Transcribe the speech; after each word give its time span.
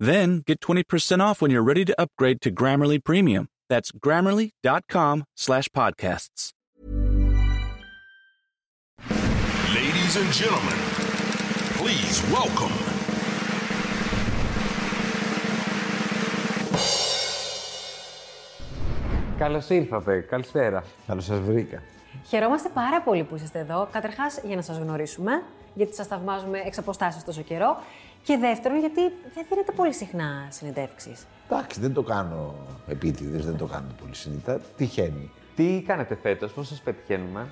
Then 0.00 0.42
get 0.46 0.60
20% 0.60 1.20
off 1.20 1.40
when 1.40 1.50
you're 1.50 1.62
ready 1.62 1.84
to 1.84 1.94
upgrade 1.98 2.40
to 2.42 2.50
Grammarly 2.50 3.02
Premium. 3.02 3.48
That's 3.68 3.90
grammarly.com 3.92 5.24
slash 5.36 5.68
podcasts. 5.68 6.50
Ladies 9.74 10.16
and 10.16 10.32
gentlemen, 10.32 10.78
please 11.78 12.22
welcome 12.30 12.94
Καλώ 19.38 19.62
ήρθατε. 19.68 20.20
Καλησπέρα. 20.20 20.84
Καλώ 21.06 21.20
σα 21.20 21.36
βρήκα. 21.36 21.82
Χαιρόμαστε 22.26 22.68
πάρα 22.68 23.02
πολύ 23.02 23.24
που 23.24 23.34
είστε 23.34 23.58
εδώ. 23.58 23.88
Καταρχά, 23.92 24.26
για 24.42 24.56
να 24.56 24.62
σα 24.62 24.72
γνωρίσουμε, 24.72 25.42
γιατί 25.74 25.94
σα 25.94 26.04
θαυμάζουμε 26.04 26.62
εξ 26.66 26.78
αποστάσεως 26.78 27.24
τόσο 27.24 27.42
καιρό. 27.42 27.76
Και 28.23 28.37
δεύτερον, 28.37 28.79
γιατί 28.79 29.01
δεν 29.33 29.45
δίνετε 29.49 29.71
πολύ 29.71 29.93
συχνά 29.93 30.47
συνεντεύξεις. 30.49 31.25
Εντάξει, 31.49 31.79
δεν 31.79 31.93
το 31.93 32.03
κάνω 32.03 32.55
επίτηδες, 32.87 33.45
δεν 33.45 33.57
το 33.57 33.65
κάνω 33.65 33.87
πολύ 34.01 34.15
συνήθω. 34.15 34.59
Τυχαίνει. 34.77 35.31
Τι 35.55 35.83
κάνετε 35.87 36.15
φέτος, 36.15 36.51
πώς 36.51 36.67
σας 36.67 36.81
πετυχαίνουμε; 36.81 37.47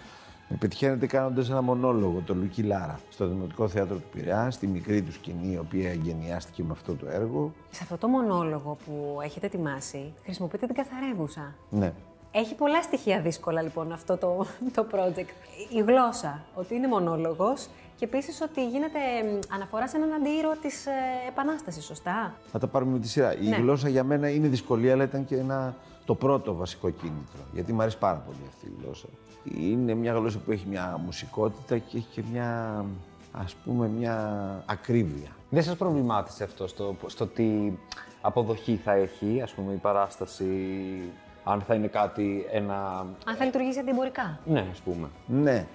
Με 0.50 0.58
πετυχαίνετε 0.60 1.06
κάνοντας 1.06 1.50
ένα 1.50 1.62
μονόλογο, 1.62 2.22
το 2.26 2.36
Λουκί 2.36 2.64
Λάρα, 2.64 3.00
στο 3.10 3.28
Δημοτικό 3.28 3.68
Θέατρο 3.68 3.96
του 3.96 4.10
Πειραιά, 4.12 4.52
στη 4.52 4.68
μικρή 4.68 5.02
του 5.02 5.12
σκηνή, 5.12 5.54
η 5.54 5.58
οποία 5.58 5.90
εγκαινιάστηκε 5.90 6.64
με 6.64 6.72
αυτό 6.72 6.94
το 6.94 7.08
έργο. 7.10 7.54
Σε 7.70 7.80
αυτό 7.84 7.98
το 7.98 8.08
μονόλογο 8.08 8.78
που 8.86 9.20
έχετε 9.24 9.46
ετοιμάσει, 9.46 10.14
χρησιμοποιείτε 10.24 10.66
την 10.66 10.76
καθαρεύουσα. 10.76 11.54
Ναι. 11.70 11.94
Έχει 12.32 12.56
πολλά 12.56 12.82
στοιχεία 12.82 13.22
δύσκολα 13.22 13.62
λοιπόν 13.62 13.92
αυτό 13.92 14.18
το, 14.18 14.46
το 14.74 14.88
project. 14.92 15.30
Η 15.76 15.80
γλώσσα, 15.82 16.44
ότι 16.56 16.76
είναι 16.76 16.88
μονόλογος 16.88 17.68
και 17.98 18.06
επίσης 18.06 18.42
ότι 18.42 18.68
γίνεται 18.68 19.00
μ, 19.24 19.54
αναφορά 19.54 19.88
σε 19.88 19.98
έναν 19.98 20.14
αντίρο 20.14 20.52
της 20.62 20.86
ε, 20.86 20.92
Επανάστασης, 21.30 21.86
σωστά; 21.86 22.34
Θα 22.52 22.60
τα 22.60 22.68
πάρουμε 22.68 22.92
με 22.92 23.00
τη 23.00 23.08
σειρά. 23.08 23.38
Η 23.40 23.48
Ναι. 23.48 23.56
γλώσσα 23.56 23.90
για 23.90 24.04
μένα 24.04 24.30
είναι 24.30 24.48
δυσκολία, 24.48 24.94
αλλά 24.94 25.04
ήταν 25.04 25.26
και 25.26 25.36
ένα, 25.36 25.76
το 26.06 26.16
πρώτο 26.16 26.56
βασικό 26.56 26.90
κίνητρο. 26.90 27.40
Γιατί 27.54 27.74
μου 27.74 27.82
αρέσει 27.82 27.98
πάρα 27.98 28.18
πολύ 28.26 28.38
αυτή 28.48 28.66
η 28.66 28.74
γλώσσα. 28.84 29.08
Είναι 29.60 29.94
μια 29.94 30.14
γλώσσα 30.14 30.40
που 30.40 30.52
έχει 30.52 30.66
μια 30.70 31.00
μουσικότητα 31.06 31.78
και 31.78 31.98
έχει 31.98 32.08
και 32.12 32.24
μια, 32.32 32.86
ας 33.32 33.54
πούμε, 33.56 33.88
μια 33.88 34.16
ακρίβεια. 34.66 35.30
Δεν 35.50 35.64
σας 35.64 35.76
προβλημάτισε 35.76 36.44
αυτό 36.44 36.68
στο, 36.68 36.96
στο 37.06 37.28
τι 37.28 37.72
αποδοχή 38.22 38.76
θα 38.84 38.92
έχει, 38.92 39.42
ας 39.44 39.52
πούμε, 39.52 39.74
η 39.74 39.78
παράσταση, 39.78 40.46
αν 41.44 41.62
θα 41.62 41.74
είναι 41.74 41.88
κάτι, 41.88 42.46
ένα... 42.52 43.06
Αν 43.26 43.36
θα 43.36 43.46
λειτουργήσει 43.46 43.80
αντιεμπορικά. 43.80 44.40
Ναι, 44.46 44.68
ας 44.72 44.80
πούμε. 44.80 45.08
Ναι, 45.28 45.68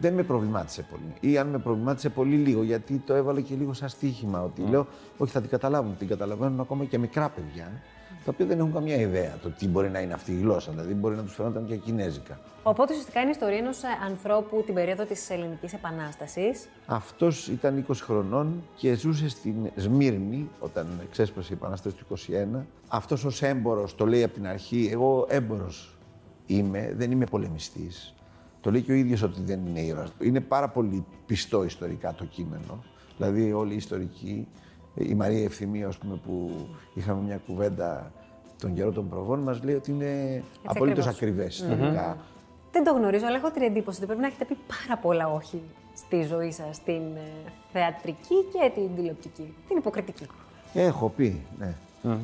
δεν 0.00 0.14
με 0.14 0.22
προβλημάτισε 0.22 0.84
πολύ. 0.90 1.32
Ή 1.32 1.38
αν 1.38 1.46
με 1.46 1.58
προβλημάτισε 1.58 2.08
πολύ 2.08 2.36
λίγο, 2.36 2.62
γιατί 2.62 3.02
το 3.06 3.14
έβαλε 3.14 3.40
και 3.40 3.54
λίγο 3.54 3.72
σαν 3.72 3.88
στοίχημα. 3.88 4.42
Ότι 4.42 4.62
λέω, 4.62 4.86
Όχι, 5.16 5.32
θα 5.32 5.40
την 5.40 5.50
καταλάβουν. 5.50 5.96
Την 5.96 6.08
καταλαβαίνουν 6.08 6.60
ακόμα 6.60 6.84
και 6.84 6.98
μικρά 6.98 7.28
παιδιά, 7.28 7.82
τα 8.24 8.30
οποία 8.34 8.46
δεν 8.46 8.58
έχουν 8.58 8.72
καμιά 8.72 8.96
ιδέα 8.96 9.38
το 9.42 9.50
τι 9.50 9.68
μπορεί 9.68 9.90
να 9.90 9.98
είναι 9.98 10.12
αυτή 10.12 10.32
η 10.32 10.38
γλώσσα. 10.38 10.70
Δηλαδή, 10.70 10.94
μπορεί 10.94 11.16
να 11.16 11.22
τους 11.22 11.34
φαίνονταν 11.34 11.66
και 11.66 11.76
κινέζικα. 11.76 12.40
Οπότε 12.62 12.92
ουσιαστικά 12.92 13.20
είναι 13.20 13.28
η 13.28 13.32
ιστορία 13.32 13.58
ενός 13.58 13.80
ανθρώπου 14.10 14.62
την 14.66 14.74
περίοδο 14.74 15.04
της 15.04 15.30
Ελληνικής 15.30 15.72
Επανάστασης. 15.72 16.68
Αυτός 16.86 17.48
ήταν 17.48 17.86
20 17.88 17.94
χρονών 18.02 18.62
και 18.74 18.94
ζούσε 18.94 19.28
στην 19.28 19.54
Σμύρνη 19.76 20.48
όταν 20.60 20.86
ξέσπασε 21.10 21.52
η 21.52 21.56
Επανάσταση 21.60 21.96
του 21.96 22.06
21. 22.56 22.66
Αυτός 22.88 23.24
ως 23.24 23.42
έμπορος 23.42 23.94
το 23.94 24.06
λέει 24.06 24.22
από 24.22 24.34
την 24.34 24.46
αρχή: 24.46 24.88
Εγώ 24.92 25.26
έμπορος 25.28 25.96
είμαι, 26.46 26.92
δεν 26.96 27.10
είμαι 27.10 27.24
πολεμιστής. 27.24 28.14
Το 28.62 28.70
λέει 28.70 28.80
και 28.80 28.92
ο 28.92 28.94
ίδιος 28.94 29.22
ότι 29.22 29.40
δεν 29.42 29.66
είναι 29.66 29.80
ήρωας. 29.80 30.12
Είναι 30.20 30.40
πάρα 30.40 30.68
πολύ 30.68 31.04
πιστό 31.26 31.64
ιστορικά 31.64 32.14
το 32.14 32.24
κείμενο. 32.24 32.84
Δηλαδή, 33.16 33.52
όλοι 33.52 33.72
οι 33.72 33.76
ιστορικοί, 33.76 34.48
η 34.94 35.14
Μαρία 35.14 35.44
Ευθυμίου, 35.44 35.88
ας 35.88 35.98
πούμε, 35.98 36.20
που 36.26 36.50
είχαμε 36.94 37.22
μια 37.22 37.40
κουβέντα 37.46 38.12
τον 38.60 38.74
καιρό 38.74 38.92
των 38.92 39.08
προβών, 39.08 39.40
μας 39.40 39.62
λέει 39.62 39.74
ότι 39.74 39.90
είναι 39.90 40.42
απολύτως 40.64 41.06
ακριβώς. 41.06 41.32
ακριβές 41.32 41.58
ιστορικά. 41.58 42.16
Δεν 42.72 42.84
το 42.84 42.92
γνωρίζω, 42.92 43.26
αλλά 43.26 43.36
έχω 43.36 43.50
την 43.50 43.62
εντύπωση 43.62 43.96
ότι 43.96 44.06
πρέπει 44.06 44.20
να 44.20 44.26
έχετε 44.26 44.44
πει 44.44 44.56
πάρα 44.66 45.00
πολλά 45.00 45.28
όχι 45.28 45.62
στη 45.94 46.22
ζωή 46.22 46.52
σας, 46.52 46.82
την 46.82 47.02
ε, 47.16 47.50
θεατρική 47.72 48.34
και 48.52 48.70
την 48.74 48.96
τηλεοπτική. 48.96 49.54
Την 49.68 49.76
υποκριτική. 49.76 50.26
Έχω 50.74 51.08
πει, 51.08 51.40
ναι. 51.58 51.74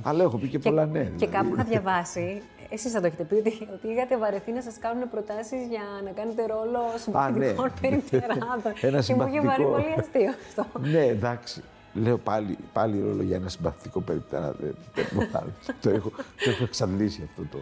Αλλά 0.03 0.23
έχω 0.23 0.37
πει 0.37 0.49
και, 0.49 0.59
πολλά 0.59 0.87
ναι. 0.87 0.99
Και 0.99 1.05
δηλαδή. 1.05 1.27
κάπου 1.27 1.55
είχα 1.55 1.65
διαβάσει, 1.65 2.43
εσείς 2.71 2.93
θα 2.93 3.01
το 3.01 3.07
έχετε 3.07 3.25
πει, 3.25 3.35
ότι, 3.35 3.69
ότι 3.75 3.89
είχατε 3.89 4.17
βαρεθεί 4.19 4.53
να 4.53 4.63
σας 4.63 4.79
κάνουν 4.79 5.11
προτάσεις 5.11 5.67
για 5.69 5.83
να 6.05 6.11
κάνετε 6.11 6.47
ρόλο 6.47 6.81
συμπαθητικών 6.97 7.65
ναι. 7.65 7.81
περιπτεράδων. 7.89 8.73
Ένα 8.81 9.03
και 9.03 9.15
μου 9.15 9.27
είχε 9.27 9.41
βαρύ 9.41 9.63
συμπαθητικό. 9.63 9.71
πολύ 9.71 9.95
αστείο 9.99 10.31
αυτό. 10.31 10.79
Ναι, 10.79 11.05
εντάξει. 11.07 11.63
Λέω 11.95 12.19
πάλι, 12.19 12.59
πάλι 12.73 13.01
ρόλο 13.01 13.23
για 13.23 13.37
ένα 13.37 13.49
συμπαθητικό 13.49 14.01
περιπτέρα. 14.01 14.53
Δεν, 14.61 14.75
δεν 14.95 15.07
μπορώ 15.15 15.29
άλλο. 15.33 15.53
το, 15.81 15.91
έχω, 15.91 16.11
το 16.45 16.51
έχω 16.51 16.65
εξαντλήσει 16.65 17.29
αυτό 17.31 17.43
το. 17.51 17.59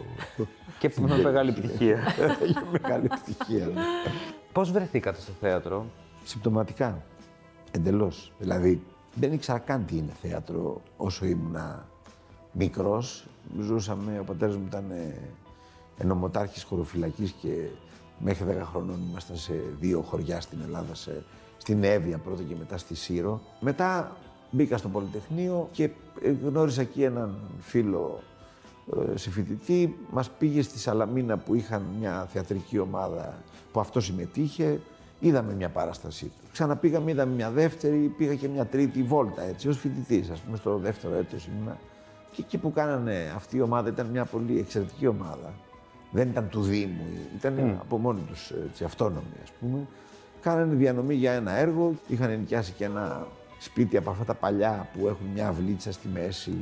Και 0.79 0.91
με 1.01 1.19
μεγάλη 1.23 1.51
επιτυχία. 1.51 1.99
Για 2.53 2.63
μεγάλη 2.83 3.09
ευτυχία. 3.13 3.67
ναι. 3.67 3.83
Πώς 4.53 4.71
βρεθήκατε 4.71 5.21
στο 5.21 5.33
θέατρο; 5.41 5.87
Συμπτωματικά. 6.25 7.03
Εντελώς. 7.71 8.33
Δηλαδή, 8.39 8.83
δεν 9.15 9.33
ήξερα 9.33 9.59
καν 9.59 9.85
τι 9.87 9.97
είναι 9.97 10.13
θέατρο 10.23 10.83
όσο 10.97 11.27
ήμουνα 11.27 11.87
μικρός. 12.57 13.27
Ζούσαμε, 13.61 14.19
ο 14.21 14.25
πατέρας 14.25 14.57
μου 14.57 14.65
ήταν 14.67 14.91
ε, 14.91 15.15
ενομοτάρχης 15.99 16.63
χωροφυλακής 16.63 17.31
και 17.31 17.69
μέχρι 18.19 18.47
10 18.49 18.63
χρονών 18.71 19.01
ήμασταν 19.11 19.37
σε 19.37 19.55
δύο 19.81 20.01
χωριά 20.01 20.41
στην 20.41 20.59
Ελλάδα, 20.65 20.95
σε, 20.95 21.25
στην 21.57 21.85
Εύβοια 21.85 22.19
πρώτα 22.19 22.43
και 22.43 22.55
μετά 22.59 22.79
στη 22.79 22.95
Σύρο. 22.95 23.41
Μετά 23.61 24.17
μπήκα 24.51 24.77
στο 24.77 24.89
Πολυτεχνείο 24.89 25.69
και 25.73 25.91
ε, 26.23 26.31
γνώρισα 26.45 26.81
εκεί 26.81 27.03
έναν 27.03 27.35
φίλο 27.61 28.21
ε, 29.13 29.17
συμφοιτητή. 29.17 29.99
Μας 30.11 30.31
πήγε 30.31 30.63
στη 30.63 30.79
Σαλαμίνα 30.79 31.37
που 31.37 31.55
είχαν 31.55 31.83
μια 31.99 32.27
θεατρική 32.33 32.79
ομάδα 32.79 33.43
που 33.73 33.81
αυτό 33.81 34.01
συμμετείχε. 34.01 34.81
Είδαμε 35.21 35.55
μια 35.55 35.69
παράστασή 35.69 36.25
του. 36.25 36.49
Ξαναπήγαμε, 36.53 37.11
είδαμε 37.11 37.35
μια 37.35 37.51
δεύτερη, 37.51 38.15
πήγα 38.19 38.35
και 38.35 38.49
μια 38.49 38.67
τρίτη 38.67 39.03
βόλτα 39.03 39.43
έτσι, 39.43 39.69
ως 39.69 39.79
φοιτητής, 39.79 40.31
ας 40.31 40.41
πούμε, 40.41 40.57
στο 40.57 40.77
δεύτερο 40.77 41.15
έτος 41.15 41.47
ήμουνα. 41.47 41.79
Και 42.37 42.43
εκεί 42.45 42.59
που 42.59 42.73
κάνανε 42.73 43.33
αυτή 43.37 43.57
η 43.57 43.61
ομάδα 43.61 43.89
ήταν 43.89 44.07
μια 44.07 44.25
πολύ 44.25 44.59
εξαιρετική 44.59 45.07
ομάδα. 45.07 45.53
Δεν 46.11 46.29
ήταν 46.29 46.49
του 46.49 46.63
Δήμου, 46.63 47.05
ήταν 47.39 47.77
από 47.81 47.97
μόνοι 47.99 48.21
τους 48.21 48.51
έτσι, 48.71 48.85
αυτόνομοι, 48.85 49.37
ας 49.43 49.51
πούμε. 49.61 49.79
Κάνανε 50.41 50.75
διανομή 50.75 51.15
για 51.15 51.33
ένα 51.33 51.53
έργο, 51.53 51.95
είχαν 52.07 52.31
ενοικιάσει 52.31 52.73
και 52.73 52.85
ένα 52.85 53.27
σπίτι 53.59 53.97
από 53.97 54.11
αυτά 54.11 54.25
τα 54.25 54.35
παλιά 54.35 54.89
που 54.93 55.07
έχουν 55.09 55.27
μια 55.35 55.49
αυλίτσα 55.49 55.93
στη 55.93 56.09
μέση. 56.09 56.53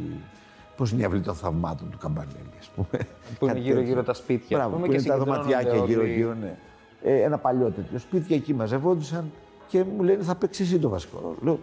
Πώς 0.77 0.91
είναι 0.93 1.03
η 1.03 1.05
αυλή 1.05 1.21
των 1.21 1.35
θαυμάτων 1.35 1.91
του 1.91 1.99
Καμπανέλη, 1.99 2.51
ας 2.59 2.69
πούμε. 2.75 2.89
Που 3.39 3.45
είναι 3.45 3.53
Κάτι 3.53 3.61
γύρω-γύρω 3.65 3.95
τέτοιο. 3.95 4.03
τα 4.03 4.15
σπίτια, 4.15 4.57
ας 4.57 4.63
Μπράβο, 4.63 4.75
πούμε, 4.77 4.87
που 4.87 4.93
και 4.93 4.99
είναι 4.99 5.09
τα 5.09 5.15
συγκεντρώνονται 5.15 5.53
δωματιάκια 5.53 5.83
όλοι. 5.83 5.93
γύρω-γύρω, 5.93 6.35
ναι. 6.35 6.57
Ε, 7.03 7.23
ένα 7.23 7.39
παλιό 7.39 7.71
τέτοιο 7.71 7.99
σπίτι 7.99 8.27
και 8.27 8.35
εκεί 8.35 8.55
μαζευόντουσαν 8.55 9.31
και 9.69 9.85
μου 9.85 10.03
λένε 10.03 10.23
θα 10.23 10.35
παίξεις 10.35 10.67
εσύ 10.67 10.79
το 10.79 10.89
βασικό 10.89 11.37
ρόλο. 11.41 11.59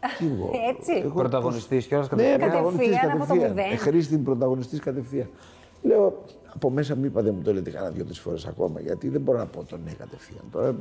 Λέω, 0.00 0.10
τι 0.18 0.26
εγώ. 0.26 0.50
Έτσι. 0.76 0.92
εγώ 1.04 1.14
Πρωταγωνιστής 1.14 1.86
κιόλας 1.86 2.10
ναι, 2.10 2.16
κατευθείαν. 2.16 2.38
πρωταγωνιστής 2.40 2.88
Κατευθείαν, 2.88 3.10
από 3.10 3.20
το 3.20 3.26
κατευθείαν. 3.26 3.54
μηδέν. 3.54 3.72
Ε, 3.72 3.76
Χρήστη 3.76 4.16
πρωταγωνιστής 4.16 4.80
κατευθείαν. 4.80 5.28
Λέω, 5.82 6.22
από 6.54 6.70
μέσα 6.70 6.96
μου 6.96 7.04
είπα 7.04 7.22
δεν 7.22 7.34
μου 7.34 7.42
το 7.42 7.52
λέτε 7.52 7.70
κανένα 7.70 7.92
δύο-τρει 7.92 8.14
φορές 8.14 8.46
ακόμα, 8.46 8.80
γιατί 8.80 9.08
δεν 9.08 9.20
μπορώ 9.20 9.38
να 9.38 9.46
πω 9.46 9.64
το 9.64 9.76
ναι 9.84 9.92
κατευθείαν. 9.92 10.42
Τώρα 10.50 10.68
ε, 10.68 10.74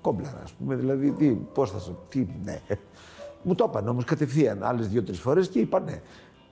κόμπλαρα, 0.00 0.40
ας 0.42 0.52
πούμε. 0.52 0.74
Δηλαδή, 0.74 1.10
τι, 1.10 1.28
πώς 1.30 1.70
θα 1.70 1.78
σου. 1.78 1.98
Τι, 2.08 2.26
ναι. 2.44 2.60
Μου 3.42 3.54
το 3.54 3.66
είπαν 3.68 3.88
όμως 3.88 4.04
κατευθείαν 4.04 4.62
άλλες 4.62 4.88
δύο-τρει 4.88 5.14
φορές 5.14 5.48
και 5.48 5.58
είπα 5.58 5.80
ναι. 5.80 6.00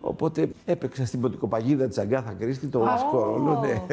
Οπότε 0.00 0.48
έπαιξα 0.64 1.06
στην 1.06 1.20
ποτικοπαγίδα 1.20 1.88
της 1.88 1.98
Αγκάθα 1.98 2.32
Κρίστη 2.32 2.66
το 2.66 2.78
βασικό 2.78 3.24
ρόλο. 3.24 3.60
Ναι. 3.60 3.84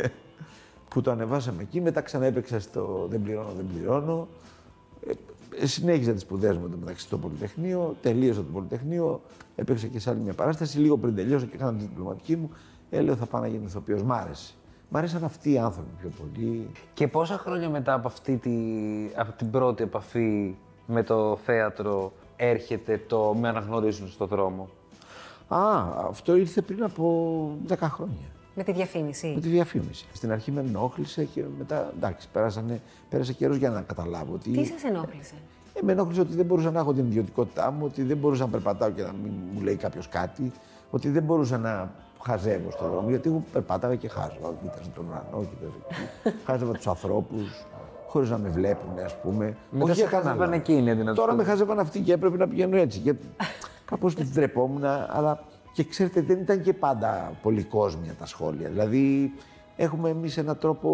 που 0.89 1.01
το 1.01 1.11
ανεβάσαμε 1.11 1.61
εκεί. 1.61 1.81
Μετά 1.81 2.01
ξαναέπαιξα 2.01 2.59
στο 2.59 3.07
Δεν 3.09 3.21
πληρώνω, 3.21 3.51
δεν 3.55 3.65
πληρώνω. 3.73 4.27
Ε, 5.59 5.63
ε, 5.63 5.65
συνέχιζα 5.65 6.11
τις 6.11 6.21
σπουδέ 6.21 6.53
μου 6.53 6.69
το 6.69 6.77
μεταξύ 6.77 7.05
στο 7.05 7.17
Πολυτεχνείο. 7.17 7.95
Τελείωσα 8.01 8.39
το 8.39 8.51
Πολυτεχνείο. 8.53 9.21
Έπαιξα 9.55 9.87
και 9.87 9.99
σε 9.99 10.09
άλλη 10.09 10.19
μια 10.19 10.33
παράσταση. 10.33 10.79
Λίγο 10.79 10.97
πριν 10.97 11.15
τελειώσω 11.15 11.45
και 11.45 11.55
έκανα 11.55 11.73
τη 11.77 11.83
διπλωματική 11.83 12.35
μου. 12.35 12.49
Έλεγα 12.89 13.15
θα 13.15 13.25
πάω 13.25 13.41
να 13.41 13.47
γίνω 13.47 13.63
ηθοποιός. 13.65 14.03
Μ' 14.03 14.11
άρεσε. 14.11 14.53
Μ' 14.89 14.97
αρέσαν 14.97 15.23
αυτοί 15.23 15.51
οι 15.51 15.57
άνθρωποι 15.57 15.89
πιο 15.99 16.09
πολύ. 16.19 16.69
Και 16.93 17.07
πόσα 17.07 17.37
χρόνια 17.37 17.69
μετά 17.69 17.93
από 17.93 18.07
αυτή 18.07 18.37
τη, 18.37 18.51
από 19.15 19.31
την 19.31 19.51
πρώτη 19.51 19.83
επαφή 19.83 20.55
με 20.85 21.03
το 21.03 21.37
θέατρο 21.45 22.13
έρχεται 22.35 23.03
το 23.07 23.35
με 23.39 23.47
αναγνωρίζουν 23.47 24.07
στο 24.07 24.25
δρόμο. 24.25 24.69
Α, 25.47 25.59
αυτό 26.09 26.35
ήρθε 26.35 26.61
πριν 26.61 26.83
από 26.83 27.57
10 27.67 27.75
χρόνια. 27.79 28.34
Με 28.55 28.63
τη 28.63 28.71
διαφήμιση. 28.71 29.31
Με 29.35 29.41
τη 29.41 29.47
διαφήμιση. 29.49 30.05
Στην 30.13 30.31
αρχή 30.31 30.51
με 30.51 30.59
ενόχλησε 30.61 31.23
και 31.23 31.43
μετά 31.57 31.91
εντάξει, 31.97 32.27
πέρασανε, 32.31 32.81
πέρασε 33.09 33.33
καιρός 33.33 33.57
για 33.57 33.69
να 33.69 33.81
καταλάβω 33.81 34.33
ότι. 34.33 34.49
Τι 34.49 34.65
σας 34.65 34.83
ενόχλησε; 34.83 35.33
Ε, 35.73 35.79
με 35.83 35.91
ενόχλησε 35.91 36.21
ότι 36.21 36.35
δεν 36.35 36.45
μπορούσα 36.45 36.71
να 36.71 36.79
έχω 36.79 36.93
την 36.93 37.05
ιδιωτικότητά 37.05 37.71
μου, 37.71 37.85
ότι 37.85 38.03
δεν 38.03 38.17
μπορούσα 38.17 38.43
να 38.43 38.49
περπατάω 38.49 38.89
και 38.89 39.01
να 39.01 39.13
μην 39.23 39.31
μου 39.53 39.61
λέει 39.61 39.75
κάποιος 39.75 40.09
κάτι, 40.09 40.51
ότι 40.89 41.09
δεν 41.09 41.23
μπορούσα 41.23 41.57
να 41.57 41.91
χαζεύω 42.23 42.71
στον 42.71 42.89
δρόμο. 42.91 43.09
Γιατί 43.09 43.29
εγώ 43.29 43.43
περπάταγα 43.53 43.95
και 43.95 44.07
χάζευα. 44.07 44.53
Κοίταζα 44.61 44.89
τον 44.95 45.05
ουρανό, 45.07 45.45
κοίταζα 45.49 45.73
εκεί. 45.89 46.37
χάζευα 46.45 46.71
τους 46.71 46.87
ανθρώπους, 46.87 47.65
χωρίς 48.07 48.29
να 48.29 48.37
με 48.37 48.49
βλέπουν, 48.49 48.99
ας 49.05 49.19
πούμε. 49.21 49.57
Μετά 49.71 49.93
σε 49.93 49.99
για 49.99 50.05
κανένα 50.09 50.29
χάζευαν 50.29 50.49
λόγο. 50.49 50.61
εκείνοι, 50.61 50.89
αντί 50.91 50.99
να 51.03 51.05
τους 51.05 51.15
Τώρα 51.15 51.31
πούν. 51.31 51.39
με 51.39 51.43
χάζευαν 51.43 51.79
αυτοί 51.79 51.99
και 51.99 52.13
έπρεπε 52.13 52.37
να 52.37 52.47
πηγαίνω 52.47 52.77
έτσι. 52.77 52.99
Και 52.99 53.13
κάπως 53.89 54.15
την 54.15 54.29
ντρεπόμουν, 54.33 54.83
αλλά 54.85 55.43
και 55.75 55.83
ξέρετε, 55.83 56.21
δεν 56.21 56.39
ήταν 56.39 56.61
και 56.61 56.73
πάντα 56.73 57.31
πολύ 57.41 57.63
κόσμια 57.63 58.13
τα 58.19 58.25
σχόλια. 58.25 58.69
Δηλαδή, 58.69 59.33
έχουμε 59.75 60.09
εμείς 60.09 60.37
έναν 60.37 60.57
τρόπο 60.57 60.89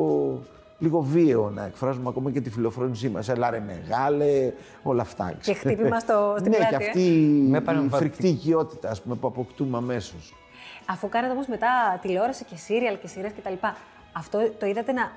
λίγο 0.79 1.01
βίαιο 1.01 1.49
να 1.49 1.65
εκφράζουμε 1.65 2.09
ακόμα 2.09 2.31
και 2.31 2.41
τη 2.41 2.49
φιλοφρόνησή 2.49 3.09
μας. 3.09 3.29
Ελά, 3.29 3.49
ρε 3.49 3.59
μεγάλε, 3.59 4.51
όλα 4.83 5.01
αυτά. 5.01 5.33
Και 5.41 5.53
χτύπημα 5.53 5.99
στο- 5.99 6.35
στην 6.39 6.51
Ναι, 6.51 6.57
πλάτη, 6.57 6.75
και 6.77 6.83
ε. 6.83 6.87
αυτή 6.87 6.99
Με 7.49 7.57
η 7.57 7.61
παρεμβατική. 7.61 7.97
φρικτή 7.97 8.27
οικειότητα 8.27 8.89
ας 8.89 9.01
πούμε, 9.01 9.15
που 9.15 9.27
αποκτούμε 9.27 9.77
αμέσως. 9.77 10.33
Αφού 10.89 11.09
κάνατε 11.09 11.33
όμως 11.33 11.47
μετά 11.47 11.67
τηλεόραση 12.01 12.43
και 12.45 12.55
σύριαλ 12.55 12.97
και 13.01 13.07
σειρές 13.07 13.31
κτλ. 13.37 13.53
Αυτό 14.13 14.37
το 14.59 14.65
είδατε 14.65 14.91
να 14.91 15.11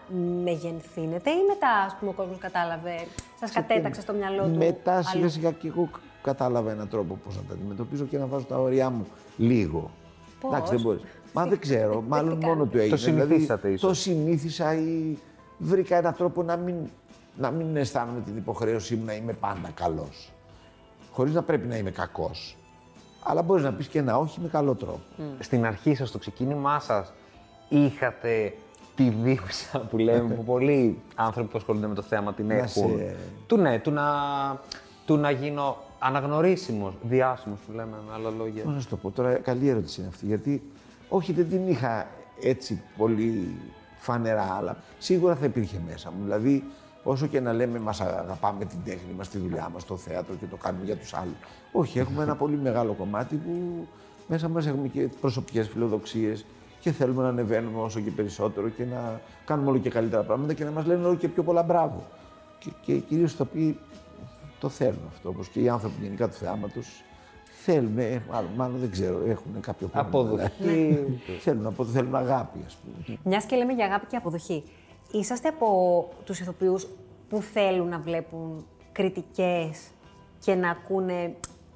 μεγενθύνεται 0.44 1.30
ή 1.30 1.44
μετά, 1.48 1.68
ας 1.86 1.96
πούμε, 1.98 2.10
ο 2.10 2.14
κόσμος 2.14 2.38
κατάλαβε, 2.38 2.94
σας 3.40 3.50
κατέταξε 3.52 4.00
στο 4.00 4.12
μυαλό 4.12 4.44
του. 4.44 4.56
Μετά 4.58 5.02
σιγά 5.02 5.20
αλλού; 5.20 5.30
σιγά 5.30 5.50
και 5.50 5.68
εγώ 5.68 5.88
κατάλαβα 6.28 6.70
έναν 6.70 6.88
τρόπο 6.88 7.18
πώς 7.24 7.36
να 7.36 7.42
τα 7.42 7.54
αντιμετωπίζω 7.54 8.04
και 8.04 8.18
να 8.18 8.26
βάζω 8.26 8.44
τα 8.44 8.58
όρια 8.60 8.90
μου 8.90 9.06
λίγο. 9.36 9.90
Πώς; 10.40 10.52
Εντάξει, 10.52 10.72
δεν 10.74 10.80
μπορείς. 10.82 11.02
Μα 11.32 11.46
δεν 11.46 11.58
ξέρω, 11.58 11.98
Τι 12.00 12.08
μάλλον 12.08 12.28
κάνετε; 12.28 12.46
μόνο 12.46 12.64
του 12.64 12.78
έγινε. 12.78 12.96
συνηθίσατε 12.96 13.54
δηλαδή, 13.60 13.72
ίσως. 13.72 13.88
Το 13.88 13.94
συνήθισα 13.94 14.74
ή 14.74 15.18
βρήκα 15.58 15.96
έναν 15.96 16.14
τρόπο 16.14 16.42
να 16.42 16.56
μην, 16.56 16.74
να 17.36 17.50
μην 17.50 17.76
αισθάνομαι 17.76 18.20
την 18.20 18.36
υποχρέωσή 18.36 18.96
μου 18.96 19.04
να 19.04 19.14
είμαι 19.14 19.32
πάντα 19.32 19.70
καλός. 19.74 20.32
Χωρίς 21.12 21.34
να 21.34 21.42
πρέπει 21.42 21.66
να 21.66 21.76
είμαι 21.76 21.90
κακός. 21.90 22.56
Αλλά 23.22 23.42
μπορείς 23.42 23.64
να 23.64 23.72
πεις 23.72 23.86
και 23.86 23.98
ένα 23.98 24.18
όχι 24.18 24.40
με 24.40 24.48
καλό 24.48 24.74
τρόπο. 24.74 25.00
Στην 25.38 25.64
αρχή 25.66 25.94
σας, 25.94 26.08
στο 26.08 26.18
ξεκίνημά 26.18 26.80
σας, 26.80 27.12
είχατε 27.68 28.54
τη 28.94 29.08
δίψα 29.08 29.78
που 29.78 29.98
λέμε, 29.98 30.34
που 30.34 30.44
πολλοί 30.44 30.98
άνθρωποι 31.14 31.48
που 31.50 31.58
ασχολούνται 31.58 31.86
με 31.86 31.94
το 31.94 32.02
θέμα 32.02 32.34
την 32.34 32.46
Να 32.46 32.54
έχουν. 32.54 32.68
σε- 32.98 33.16
Του 33.46 33.56
ναι, 33.56 33.78
του 33.78 33.90
να, 33.90 34.04
του 35.06 35.16
να 35.16 35.30
γίνω 35.30 35.76
αναγνωρίσιμος, 36.06 36.94
διάσημος 37.02 37.58
που 37.66 37.72
λέμε 37.72 37.96
με 38.06 38.12
άλλα 38.14 38.30
λόγια. 38.30 38.62
Πώς 38.62 38.74
να 38.74 38.80
σου 38.80 38.88
το 38.88 38.96
πω 38.96 39.10
τώρα, 39.10 39.34
καλή 39.34 39.68
ερώτηση 39.68 40.00
είναι 40.00 40.08
αυτή. 40.08 40.26
Γιατί 40.26 40.62
όχι, 41.08 41.32
δεν 41.32 41.48
την 41.48 41.68
είχα 41.68 42.06
έτσι 42.40 42.82
πολύ 42.96 43.54
φανερά, 43.98 44.54
αλλά 44.58 44.76
σίγουρα 44.98 45.34
θα 45.34 45.44
υπήρχε 45.44 45.80
μέσα 45.88 46.10
μου. 46.10 46.22
Δηλαδή, 46.22 46.64
όσο 47.02 47.26
και 47.26 47.40
να 47.40 47.52
λέμε, 47.52 47.78
μας 47.78 48.00
αγαπάμε 48.00 48.64
την 48.64 48.78
τέχνη 48.84 49.12
μας, 49.16 49.28
τη 49.28 49.38
δουλειά 49.38 49.68
μας, 49.72 49.84
το 49.84 49.96
θέατρο 49.96 50.34
και 50.34 50.46
το 50.46 50.56
κάνουμε 50.56 50.84
για 50.84 50.96
τους 50.96 51.14
άλλους. 51.14 51.36
Όχι, 51.72 51.98
έχουμε 51.98 52.22
ένα 52.22 52.36
πολύ 52.36 52.56
μεγάλο 52.56 52.92
κομμάτι 52.92 53.34
που 53.34 53.86
μέσα 54.28 54.48
μας 54.48 54.66
έχουμε 54.66 54.88
και 54.88 55.08
προσωπικές 55.20 55.68
φιλοδοξίες 55.68 56.44
και 56.80 56.92
θέλουμε 56.92 57.22
να 57.22 57.28
ανεβαίνουμε 57.28 57.80
όσο 57.80 58.00
και 58.00 58.10
περισσότερο 58.10 58.68
και 58.68 58.84
να 58.84 59.20
κάνουμε 59.44 59.70
όλο 59.70 59.78
και 59.78 59.90
καλύτερα 59.90 60.22
πράγματα 60.22 60.52
και 60.52 60.64
να 60.64 60.70
μας 60.70 60.86
λένε 60.86 61.06
όλο 61.06 61.16
και 61.16 61.28
πιο 61.28 61.42
πολλά 61.42 61.62
μπράβο. 61.62 62.06
Και, 62.58 62.70
και 62.82 62.98
κυρίως 62.98 63.36
το 63.36 63.42
οποίοι 63.42 63.78
το 64.64 64.70
θέλουν 64.70 65.00
αυτό, 65.08 65.28
όπως 65.28 65.48
και 65.48 65.60
οι 65.60 65.68
άνθρωποι 65.68 66.02
γενικά 66.02 66.28
του 66.28 66.34
θεάματος 66.34 67.02
θέλουν, 67.64 67.98
ε, 67.98 68.22
μάλλον, 68.30 68.50
μάλλον 68.56 68.78
δεν 68.78 68.90
ξέρω, 68.90 69.18
έχουν 69.26 69.60
κάποιο 69.60 69.86
πρόβλημα. 69.88 70.18
Αποδοχή. 70.22 70.50
δηλαδή. 70.58 71.20
θέλουν, 71.40 71.66
απο- 71.66 71.84
θέλουν 71.84 72.14
αγάπη, 72.14 72.58
ας 72.66 72.76
πούμε. 72.76 73.18
Μιας 73.24 73.44
και 73.44 73.56
λέμε 73.56 73.72
για 73.72 73.84
αγάπη 73.84 74.06
και 74.06 74.16
αποδοχή. 74.16 74.62
Είσαστε 75.10 75.48
από 75.48 75.68
τους 76.24 76.40
ηθοποιούς 76.40 76.86
που 77.28 77.40
θέλουν 77.40 77.88
να 77.88 77.98
βλέπουν 77.98 78.66
κριτικές 78.92 79.80
και 80.38 80.54
να 80.54 80.70
ακούνε 80.70 81.34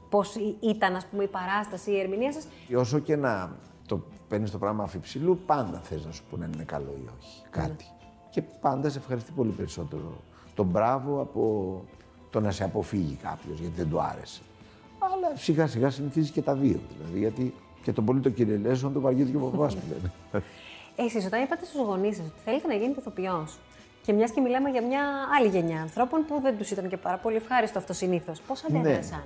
πώς 0.08 0.35
ήταν 0.61 0.96
ας 0.96 1.06
πούμε, 1.06 1.25
η 1.25 1.29
παράσταση, 1.29 1.90
η 1.90 2.00
ερμηνεία 2.00 2.32
σας; 2.32 2.46
Και 2.69 2.76
όσο 2.76 2.99
και 2.99 3.17
να 3.17 3.50
το 3.87 4.00
παίρνεις 4.29 4.50
το 4.50 4.58
πράγμα 4.58 4.82
αφιψηλού, 4.85 5.38
πάντα 5.46 5.81
θες 5.82 6.05
να 6.06 6.12
σου 6.12 6.23
πούνε 6.31 6.44
αν 6.44 6.52
είναι 6.52 6.64
καλό 6.64 6.94
ή 7.02 7.08
όχι. 7.19 7.43
Κάτι. 7.50 7.85
Και 8.31 8.43
πάντα 8.43 8.88
σε 8.90 8.99
ευχαριστεί 8.99 9.32
πολύ 9.32 9.50
περισσότερο 9.50 10.12
τον 10.55 10.67
μπράβο 10.67 11.20
από 11.20 11.82
το 12.30 12.40
να 12.40 12.50
σε 12.50 12.64
αποφύγει 12.64 13.19
κάποιος 13.22 13.58
γιατί 13.58 13.75
δεν 13.76 13.88
του 13.90 14.00
άρεσε. 14.00 14.40
Αλλά 14.98 15.36
σιγά 15.36 15.66
σιγά 15.66 15.90
συνηθίζεις 15.90 16.30
και 16.30 16.42
τα 16.42 16.54
δύο. 16.54 16.80
Δηλαδή, 16.96 17.19
γιατί 17.19 17.54
και 17.82 17.92
τον 17.92 18.04
πολύ 18.04 18.20
το 18.20 18.30
κυριλέσιο 18.30 18.88
το 18.90 19.00
βαριέται 19.00 19.30
και 19.30 19.36
ο 19.36 19.40
παπάς 19.40 19.75
που 19.76 19.82
λένε. 19.88 20.12
Εσείς, 21.06 21.26
όταν 21.26 21.42
είπατε 21.42 21.64
στους 21.64 21.80
γονείς 21.80 22.16
σας 22.16 22.26
ότι 22.26 22.38
θέλετε 22.44 22.66
να 22.66 22.75
γίνετε 22.75 23.00
ηθοποιός, 23.00 23.58
και 24.02 24.12
μιας 24.12 24.30
και 24.30 24.40
μιλάμε 24.40 24.69
για 24.70 24.82
μια 24.82 25.02
άλλη 25.38 25.48
γενιά 25.48 25.80
ανθρώπων 25.80 26.25
που 26.26 26.40
δεν 26.40 26.58
τους 26.58 26.70
ήταν 26.70 26.88
και 26.88 26.96
πάρα 26.96 27.16
πολύ 27.16 27.36
ευχάριστο 27.36 27.78
αυτό 27.78 27.92
συνήθως, 27.92 28.40
πώς 28.40 28.64
αντέδρασαν; 28.64 29.22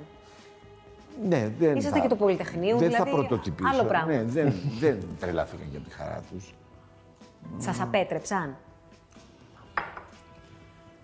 Ναι, 1.28 1.48
δεν 1.58 1.76
Είσαστε 1.76 1.96
θα- 1.98 2.02
και 2.02 2.08
του 2.08 2.16
Πολυτεχνείου, 2.16 2.78
δεν 2.78 2.88
δηλαδή, 2.88 3.10
θα 3.10 3.16
πρωτοτυπήσω. 3.16 3.68
άλλο 3.72 3.84
πράγμα. 3.84 4.12
Ναι, 4.12 4.22
δεν, 4.22 4.52
δεν 4.78 4.98
τρελάθηκαν 5.18 5.66
για 5.70 5.80
τη 5.80 5.90
χαρά 5.90 6.22
τους. 6.32 6.54
Σας 7.58 7.80
απέτρεψαν. 7.80 8.56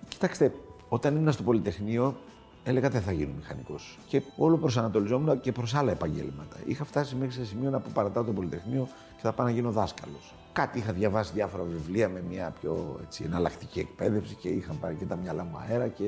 Κοιτάξτε, 0.09 0.53
όταν 0.89 1.17
ήμουν 1.17 1.33
στο 1.33 1.43
Πολυτεχνείο, 1.43 2.17
έλεγα 2.65 2.89
δεν 2.89 3.03
θα 3.03 3.13
γίνω 3.13 3.33
μηχανικός. 3.37 3.99
Και 4.07 4.23
όλο 4.37 4.57
προσανατολιζόμουν 4.57 5.41
και 5.41 5.53
προς 5.53 5.75
άλλα 5.75 5.91
επαγγέλματα. 5.91 6.57
Είχα 6.67 6.85
φτάσει 6.85 7.17
μέχρι 7.17 7.35
σε 7.35 7.45
σημείο 7.45 7.71
να 7.71 7.77
αποπαρατάω 7.77 8.25
το 8.25 8.33
Πολυτεχνείο 8.33 8.89
και 9.17 9.23
θα 9.23 9.33
πάω 9.33 9.47
να 9.47 9.53
γίνω 9.53 9.71
δάσκαλος. 9.71 10.35
Κάτι 10.53 10.79
είχα 10.79 10.93
διαβάσει 10.93 11.33
διάφορα 11.35 11.63
βιβλία 11.63 12.09
με 12.09 12.23
μια 12.31 12.55
πιο 12.61 13.01
έτσι, 13.03 13.25
εναλλακτική 13.25 13.79
εκπαίδευση 13.79 14.35
και 14.35 14.49
είχαν 14.49 14.79
πάρει 14.81 14.95
και 14.95 15.05
τα 15.05 15.17
μυαλά 15.17 15.45
μου 15.45 15.59
αέρα 15.69 15.89
και 15.89 16.05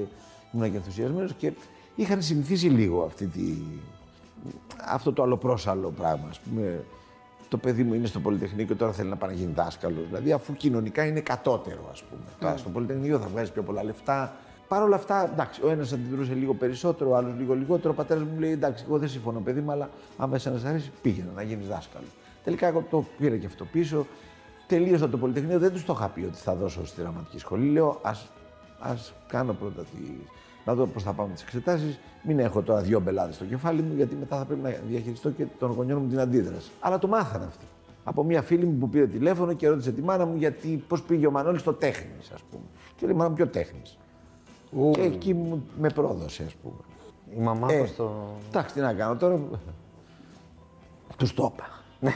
ήμουν 0.53 0.71
και 0.71 0.77
ενθουσιασμένος 0.77 1.33
και 1.33 1.53
είχαν 1.95 2.23
συνηθίσει 2.23 2.69
λίγο 2.69 3.03
αυτή 3.03 3.27
τη, 3.27 3.55
αυτό 4.87 5.13
το 5.13 5.23
αλλοπρόσαλλο 5.23 5.91
πράγμα. 5.91 6.29
Ας 6.29 6.41
πούμε, 6.41 6.85
το 7.49 7.57
παιδί 7.57 7.83
μου 7.83 7.95
είναι 7.95 8.07
στο 8.07 8.21
Πολυτεχνείο 8.21 8.67
και 8.67 8.75
τώρα 8.75 8.93
θέλει 8.93 9.09
να 9.09 9.17
πάει 9.17 9.31
να 9.31 9.37
γίνει 9.37 9.53
δάσκαλος. 9.53 10.07
Δηλαδή, 10.07 10.33
αφού 10.33 10.53
κοινωνικά 10.53 11.05
είναι 11.05 11.21
κατώτερο, 11.21 11.89
ας 11.91 12.03
πούμε. 12.03 12.23
Τώρα 12.41 12.57
στο 12.57 12.69
Πολυτεχνείο 12.69 13.19
θα 13.19 13.27
βγάζει 13.27 13.53
πιο 13.53 13.63
πολλά 13.63 13.85
λεφτά. 13.85 14.37
Παρ' 14.71 14.83
όλα 14.83 14.97
αυτά, 14.97 15.31
εντάξει, 15.33 15.65
ο 15.65 15.71
ένας 15.71 15.93
αντιδρούσε 15.93 16.35
λίγο 16.35 16.55
περισσότερο, 16.55 17.11
ο 17.11 17.17
άλλος 17.17 17.35
λίγο 17.39 17.55
λιγότερο. 17.55 17.93
Ο 17.93 17.97
πατέρας 17.97 18.23
μου 18.23 18.39
λέει: 18.39 18.51
Εντάξει, 18.51 18.85
εγώ 18.87 18.99
δεν 18.99 19.09
συμφωνώ, 19.09 19.41
παιδί 19.41 19.61
μου, 19.61 19.71
αλλά 19.71 19.91
άμα 20.17 20.35
εσένα 20.35 20.59
σ' 20.59 20.65
αρέσει, 20.65 20.91
πήγαινε 21.03 21.29
να 21.35 21.43
γίνεις 21.43 21.69
δάσκαλος. 21.69 22.09
Τελικά 22.45 22.67
εγώ 22.67 22.85
το 22.91 23.05
πήρα 23.19 23.37
και 23.37 23.47
αυτό 23.47 23.65
πίσω. 23.65 24.07
Τελείωσα 24.67 25.09
το 25.09 25.19
Πολυτεχνείο, 25.19 25.59
δεν 25.59 25.73
τους 25.73 25.85
το 25.85 25.93
είχα 25.97 26.09
πει 26.09 26.21
ότι 26.21 26.37
θα 26.37 26.55
δώσω 26.55 26.87
στη 26.87 27.01
δραματική 27.01 27.39
σχολή. 27.39 27.71
Λέω: 27.71 28.01
Α 28.03 28.13
ας 28.81 29.13
κάνω 29.29 29.53
πρώτα 29.53 29.83
τη, 29.83 29.99
να 30.65 30.75
δω 30.75 30.87
πώς 30.87 31.03
θα 31.03 31.13
πάμε 31.13 31.33
τις 31.33 31.43
εξετάσεις. 31.43 31.99
Μην 32.23 32.39
έχω 32.39 32.63
τώρα 32.63 32.81
δύο 32.81 33.01
μπελάδες 33.01 33.35
στο 33.35 33.45
κεφάλι 33.45 33.83
μου, 33.83 33.95
γιατί 33.97 34.15
μετά 34.15 34.37
θα 34.37 34.45
πρέπει 34.45 34.61
να 34.61 34.75
διαχειριστώ 34.89 35.31
και 35.31 35.47
των 35.59 35.71
γονιών 35.71 36.03
μου 36.03 36.09
την 36.09 36.21
αντίδραση. 36.21 36.71
Αλλά 36.81 36.99
το 36.99 37.09
μάθανε 37.09 37.45
αυτό. 37.45 37.65
Από 38.05 38.25
μια 38.25 38.43
φίλη 38.43 38.65
μου 38.65 38.79
που 38.79 38.89
πήρε 38.89 39.07
τηλέφωνο 39.07 39.53
και 39.53 39.69
ρώτησε 39.69 39.93
τη 39.93 40.03
μάνα 40.03 40.27
μου 40.27 40.37
γιατί 40.37 40.85
πώς 40.89 41.03
πήγε 41.03 41.27
ο 41.27 41.31
Μανώλης 41.31 41.61
στο 41.61 41.73
τέχνης, 41.73 42.31
ας 42.35 42.43
πούμε. 42.51 42.65
Και 42.97 43.07
λέει: 43.07 43.15
Μάνα 43.15 43.29
μου, 43.29 43.35
ποιο 43.35 43.47
τέχνης; 43.47 43.99
Και 44.93 45.03
εκεί 45.03 45.35
μου 45.35 45.67
με 45.79 45.89
πρόδωσε, 45.89 46.43
ας 46.47 46.55
πούμε. 46.55 46.75
Η 47.37 47.41
μαμά 47.41 47.73
Ε, 47.73 47.79
πώς 47.79 47.95
το... 47.97 48.13
Εντάξει, 48.49 48.75
τι 48.75 48.81
να 48.81 48.93
κάνω 48.95 49.17
τώρα. 49.17 49.41
Τους 51.17 51.35
το 51.35 51.53
είπα. 51.55 51.69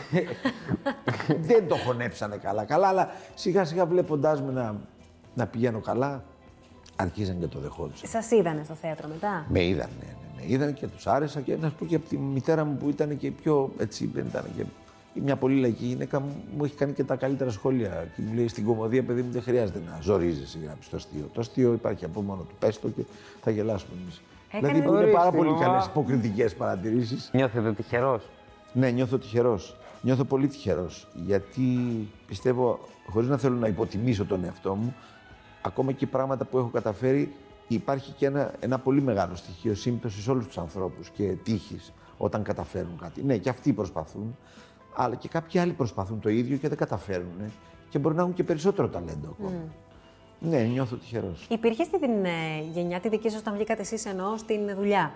Δεν 1.48 1.68
το 1.68 1.76
χωνέψανε 1.76 2.36
καλά, 2.36 2.64
καλά, 2.64 2.88
αλλά 2.88 3.08
σιγά 3.34 3.64
σιγά 3.64 3.86
βλέποντάς 3.86 4.42
με 4.42 4.52
να, 4.52 4.74
να 5.34 5.46
πηγαίνω 5.46 5.80
καλά, 5.80 6.24
αρχίζαν 6.96 7.38
και 7.40 7.46
το 7.46 7.58
δεχόντουσαν. 7.58 8.08
Σας 8.08 8.30
είδανε 8.30 8.64
στο 8.64 8.74
θέατρο 8.74 9.08
μετά; 9.08 9.46
Με 9.48 9.64
είδαν, 9.64 9.88
ναι, 10.00 10.06
ναι, 10.06 10.16
με 10.36 10.42
είδαν 10.52 10.74
και 10.74 10.86
τους 10.86 11.06
άρεσα 11.06 11.40
και 11.40 11.56
να 11.56 11.68
σου 11.68 11.74
πω 11.74 11.84
και 11.84 11.94
από 11.94 12.08
τη 12.08 12.16
μητέρα 12.16 12.64
μου 12.64 12.76
που 12.76 12.88
ήταν 12.88 13.16
και 13.16 13.30
πιο 13.30 13.70
έτσι, 13.78 14.06
δεν 14.06 14.26
ήταν 14.26 14.44
και 14.56 14.64
μια 15.20 15.36
πολύ 15.36 15.60
λαϊκή 15.60 15.84
γυναίκα 15.84 16.20
μου, 16.20 16.44
μου 16.56 16.64
έχει 16.64 16.74
κάνει 16.74 16.92
και 16.92 17.04
τα 17.04 17.16
καλύτερα 17.16 17.50
σχόλια. 17.50 18.08
Και 18.16 18.22
μου 18.22 18.34
λέει 18.34 18.48
στην 18.48 18.64
κομμωδία, 18.64 19.02
παιδί 19.02 19.22
μου, 19.22 19.30
δεν 19.32 19.42
χρειάζεται 19.42 19.80
να 19.86 19.98
ζορίζεσαι 20.00 20.58
για 20.58 20.68
να 20.68 20.74
πεις 20.74 20.88
το 20.88 20.96
αστείο. 20.96 21.30
Το 21.32 21.40
αστείο 21.40 21.72
υπάρχει 21.72 22.04
από 22.04 22.20
μόνο 22.22 22.42
του. 22.42 22.54
Πες 22.58 22.80
το 22.80 22.88
και 22.88 23.02
θα 23.42 23.50
γελάσουμε 23.50 23.92
εμείς. 24.02 24.20
Έκανε- 24.52 24.80
Δηλαδή 24.82 25.02
είναι 25.02 25.12
πάρα 25.12 25.26
Ορίστε, 25.26 25.36
πολύ 25.36 25.50
μαμά. 25.50 25.64
καλές 25.66 25.86
υποκριτικές 25.86 26.54
παρατηρήσεις. 26.54 27.30
Νιώθετε 27.32 27.72
τυχερός; 27.72 28.28
Ναι, 28.72 28.90
νιώθω 28.90 29.18
τυχερός. 29.18 29.76
Νιώθω 30.02 30.24
πολύ 30.24 30.46
τυχερός. 30.46 31.06
Γιατί 31.26 31.68
πιστεύω, 32.26 32.78
χωρίς 33.10 33.28
να 33.28 33.36
θέλω 33.36 33.56
να 33.56 33.66
υποτιμήσω 33.68 34.24
τον 34.24 34.44
εαυτό 34.44 34.74
μου, 34.74 34.94
ακόμα 35.62 35.92
και 35.92 36.06
πράγματα 36.06 36.44
που 36.44 36.58
έχω 36.58 36.68
καταφέρει, 36.68 37.32
υπάρχει 37.68 38.12
και 38.12 38.26
ένα, 38.26 38.52
ένα 38.60 38.78
πολύ 38.78 39.00
μεγάλο 39.02 39.34
στοιχείο 39.34 39.74
σύμπτωσης 39.74 40.22
σε 40.24 40.30
όλους 40.30 40.46
τους 40.46 40.58
ανθρώπους 40.58 41.08
και 41.10 41.24
τύχης 41.42 41.92
όταν 42.16 42.42
καταφέρουν 42.42 42.98
κάτι. 43.00 43.22
Ναι, 43.22 43.36
και 43.38 43.48
αυτοί 43.48 43.72
προσπαθούν, 43.72 44.36
αλλά 44.94 45.14
και 45.14 45.28
κάποιοι 45.28 45.60
άλλοι 45.60 45.72
προσπαθούν 45.72 46.20
το 46.20 46.28
ίδιο 46.28 46.56
και 46.56 46.68
δεν 46.68 46.78
καταφέρουν. 46.78 47.52
Και 47.88 47.98
μπορεί 47.98 48.14
να 48.14 48.20
έχουν 48.22 48.34
και 48.34 48.44
περισσότερο 48.44 48.88
ταλέντο 48.88 49.28
ακόμα. 49.30 49.64
Ναι, 50.38 50.62
νιώθω 50.62 50.96
τυχερός. 50.96 51.46
Υπήρχε 51.50 51.84
στην 51.84 52.24
ε, 52.24 52.60
γενιά 52.72 53.00
τη 53.00 53.08
δική 53.08 53.30
σας, 53.30 53.40
όταν 53.40 53.54
βγήκατε 53.54 53.80
εσείς 53.80 54.06
εννοώ 54.06 54.36
στην 54.36 54.74
δουλειά. 54.74 55.12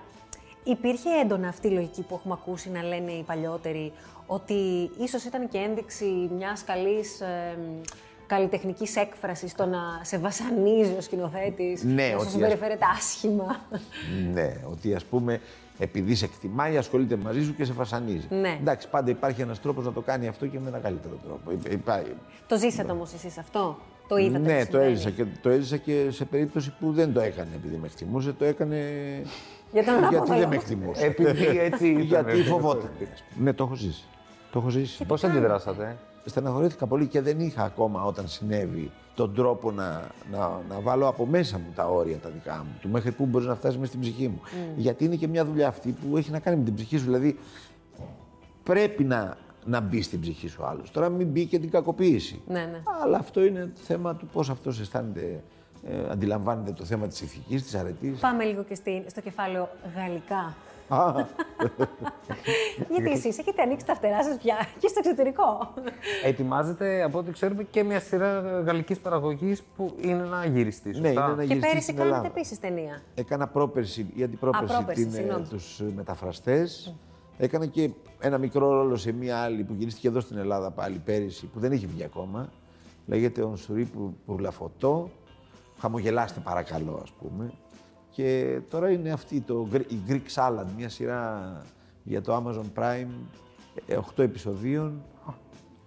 Υπήρχε 0.65 1.09
έντονα 1.23 1.49
αυτή 1.49 1.69
η 1.69 1.71
λογική 1.71 2.03
που 2.03 2.15
έχουμε 2.15 2.37
ακούσει 2.39 2.71
να 2.71 2.83
λένε 2.83 3.13
οι 3.13 3.23
παλιότεροι, 3.23 3.93
ότι 4.27 4.91
ίσως 4.99 5.25
ήταν 5.25 5.49
και 5.49 5.59
ένδειξη 5.59 6.31
μιας 6.37 6.65
καλής 6.65 7.21
ε, 7.21 7.59
καλλιτεχνικής 8.29 8.97
έκφρασης 8.97 9.55
το 9.55 9.67
να 9.67 9.79
σε 10.03 10.19
βασανίζει 10.19 10.95
ο 10.99 11.01
σκηνοθέτης, 11.01 11.83
Ναι, 11.83 11.93
να 11.95 12.03
ότι 12.05 12.13
σου 12.21 12.27
ας- 12.27 12.31
συμπεριφέρεται 12.33 12.85
άσχημα. 12.97 13.57
Ναι, 14.33 14.57
ότι 14.71 14.95
ας 14.95 15.05
πούμε 15.05 15.41
επειδή 15.79 16.15
σε 16.15 16.25
εκτιμάει, 16.25 16.77
ασχολείται 16.77 17.17
μαζί 17.17 17.45
σου 17.45 17.55
και 17.55 17.65
σε 17.65 17.73
βασανίζει. 17.73 18.27
Ναι. 18.31 18.57
Εντάξει, 18.61 18.89
πάντα 18.89 19.11
υπάρχει 19.11 19.41
ένας 19.41 19.61
τρόπος 19.61 19.85
να 19.85 19.93
το 19.93 20.01
κάνει 20.01 20.29
αυτό 20.29 20.47
και 20.47 20.59
με 20.59 20.69
ένα 20.69 20.79
καλύτερο 20.79 21.15
τρόπο. 21.25 21.51
Υπά- 21.51 21.73
Υπάρχει. 21.73 22.13
το 22.47 22.57
ζήσατε 22.59 22.93
όμως 22.93 23.13
εσείς 23.13 23.39
αυτό, 23.39 23.79
το 24.09 24.17
είδατε 24.17 24.39
ναι, 24.39 24.53
να 24.59 24.59
το 24.59 24.65
συμβαίνει. 24.71 24.93
έζησα, 24.93 25.11
και, 25.11 25.25
το 25.43 25.49
έζησα 25.49 25.77
και 25.77 26.07
σε 26.11 26.25
περίπτωση 26.25 26.73
που 26.81 26.93
δεν 26.93 27.13
το 27.13 27.21
έκανε 27.21 27.49
επειδή 27.55 27.77
με 27.77 27.87
εκτιμούσε, 27.87 28.33
το 28.33 28.45
έκανε 28.45 28.77
Για 29.73 29.85
τον 29.85 29.95
γιατί 29.99 30.07
ανάποδο 30.17 30.25
δεν 30.27 30.39
με 30.39 30.45
λόγο. 30.45 30.53
εκτιμούσε. 30.55 31.05
Επειδή 31.07 31.59
έτσι 31.59 31.89
ήταν. 31.89 32.25
γιατί 32.29 32.43
φοβόταν. 32.49 32.91
ναι, 33.37 33.53
το 33.53 33.65
έχω 33.65 33.75
ζήσει. 33.75 34.05
Το 34.53 34.59
έχω 34.59 34.69
ζήσει. 34.69 35.05
Πώς 35.05 35.25
αντιδράσατε, 35.25 35.97
Στεναχωρήθηκα 36.25 36.87
πολύ 36.87 37.07
και 37.07 37.21
δεν 37.21 37.41
είχα 37.41 37.63
ακόμα 37.65 38.05
όταν 38.05 38.29
συνέβη 38.29 38.91
τον 39.15 39.35
τρόπο 39.35 39.71
να, 39.71 40.03
να, 40.31 40.39
να 40.69 40.81
βάλω 40.81 41.09
από 41.09 41.27
μέσα 41.27 41.59
μου 41.59 41.73
τα 41.75 41.87
όρια 41.89 42.17
τα 42.17 42.29
δικά 42.29 42.57
μου, 42.57 42.79
του 42.81 42.89
μέχρι 42.89 43.13
πού 43.13 43.27
μπορεί 43.27 43.45
να 43.45 43.55
φτάσει 43.55 43.77
μέσα 43.77 43.89
στην 43.89 44.01
ψυχή 44.01 44.29
μου. 44.29 44.41
Γιατί 44.77 45.05
είναι 45.05 45.17
και 45.17 45.29
μια 45.29 45.45
δουλειά 45.45 45.69
αυτή 45.69 45.91
που 45.93 46.17
έχει 46.17 46.31
να 46.31 46.39
κάνει 46.39 46.57
με 46.57 46.65
την 46.65 46.75
ψυχή 46.75 46.97
σου. 46.99 47.05
Δηλαδή 47.05 47.39
πρέπει 48.63 49.05
να, 49.05 49.37
να 49.65 49.81
μπει 49.81 50.03
στην 50.03 50.21
ψυχή 50.21 50.49
σου 50.49 50.65
άλλος. 50.65 50.91
Τώρα 50.91 51.09
μην 51.09 51.27
μπει 51.29 51.47
και 51.47 51.59
την 51.59 51.71
κακοποίηση. 51.71 52.41
Ναι, 52.47 52.61
ναι. 52.61 52.83
Αλλά 53.03 53.19
αυτό 53.19 53.45
είναι 53.45 53.73
θέμα 53.75 54.15
του 54.17 54.27
πώς 54.27 54.51
αυτός 54.51 54.81
αισθάνεται, 54.81 55.43
ε, 55.87 56.11
αντιλαμβάνεται 56.11 56.73
το 56.73 56.85
θέμα 56.85 57.07
της 57.07 57.21
ηθικής, 57.21 57.63
της 57.63 57.75
αρετής. 57.75 58.19
Πάμε 58.19 58.45
λίγο 58.45 58.63
και 58.65 58.75
στη- 58.75 59.05
στο 59.07 59.21
κεφάλαιο 59.21 59.69
γαλλικά. 59.97 60.55
Γιατί 62.91 63.11
εσείς 63.11 63.39
έχετε 63.39 63.63
ανοίξει 63.63 63.87
τα 63.87 63.95
φτερά 63.95 64.25
σας 64.25 64.37
πια 64.37 64.57
και 64.79 64.89
στο 64.89 65.01
εξωτερικό. 65.05 65.73
Ετοιμάζεται 66.25 67.03
από 67.03 67.19
ό,τι 67.19 67.33
ξέρουμε 67.33 67.63
και 67.63 67.83
μια 67.83 68.01
σειρά 68.01 68.41
γαλλικής 68.41 68.99
παραγωγής 68.99 69.63
που 69.77 69.95
είναι 70.01 70.23
να 70.23 70.45
γυριστεί. 70.47 70.99
Ναι, 71.01 71.09
είναι 71.09 71.21
να 71.21 71.35
και 71.35 71.43
γυριστεί 71.43 71.61
πέρυσι 71.61 71.83
στην 71.83 71.97
κάνατε 71.97 72.15
Ελλάδα. 72.17 72.33
επίσης 72.37 72.61
ταινία. 72.61 73.03
Έκανα 73.15 73.47
πρόπερση 73.49 74.07
ή 74.15 74.23
αντιπρόπερση 74.23 74.75
Α, 74.75 74.77
πρόπερση, 74.77 75.03
την, 75.03 75.13
ε, 75.13 75.17
συγγνώμη. 75.17 75.47
τους 75.47 75.81
ε, 75.81 75.93
μεταφραστές. 75.95 76.95
Έκανα 77.39 77.67
και 77.67 77.91
ένα 78.21 78.39
μικρό 78.39 78.73
ρόλο 78.73 78.97
σε 78.97 79.13
μία 79.13 79.39
άλλη 79.39 79.65
που 79.65 79.75
γυρίστηκε 79.79 80.09
εδώ 80.09 80.21
στην 80.21 80.37
Ελλάδα 80.39 80.71
πάλι 80.71 80.99
πέρυσι, 81.05 81.47
που 81.47 81.59
δεν 81.61 81.73
έχει 81.73 81.87
βγει 81.87 82.05
ακόμα. 82.05 82.49
Λέγεται 83.07 83.43
«Ο 83.43 83.57
Σουρί 83.57 83.85
που, 83.85 84.15
που 84.27 84.39
λαφωτώ». 84.39 85.11
Χαμογελάστε 85.81 86.41
παρακαλώ, 86.41 87.01
ας 87.03 87.11
πούμε. 87.11 87.53
Και 88.19 88.61
τώρα 88.69 88.91
είναι 88.91 89.11
αυτή, 89.11 89.41
το, 89.41 89.69
Gre- 89.73 89.91
η 89.93 89.99
Greek 90.09 90.35
Salad, 90.35 90.65
μια 90.77 90.89
σειρά 90.89 91.53
για 92.03 92.23
το 92.23 92.37
Amazon 92.37 92.81
Prime, 92.81 93.09
8 93.89 94.01
επεισοδίων, 94.17 95.03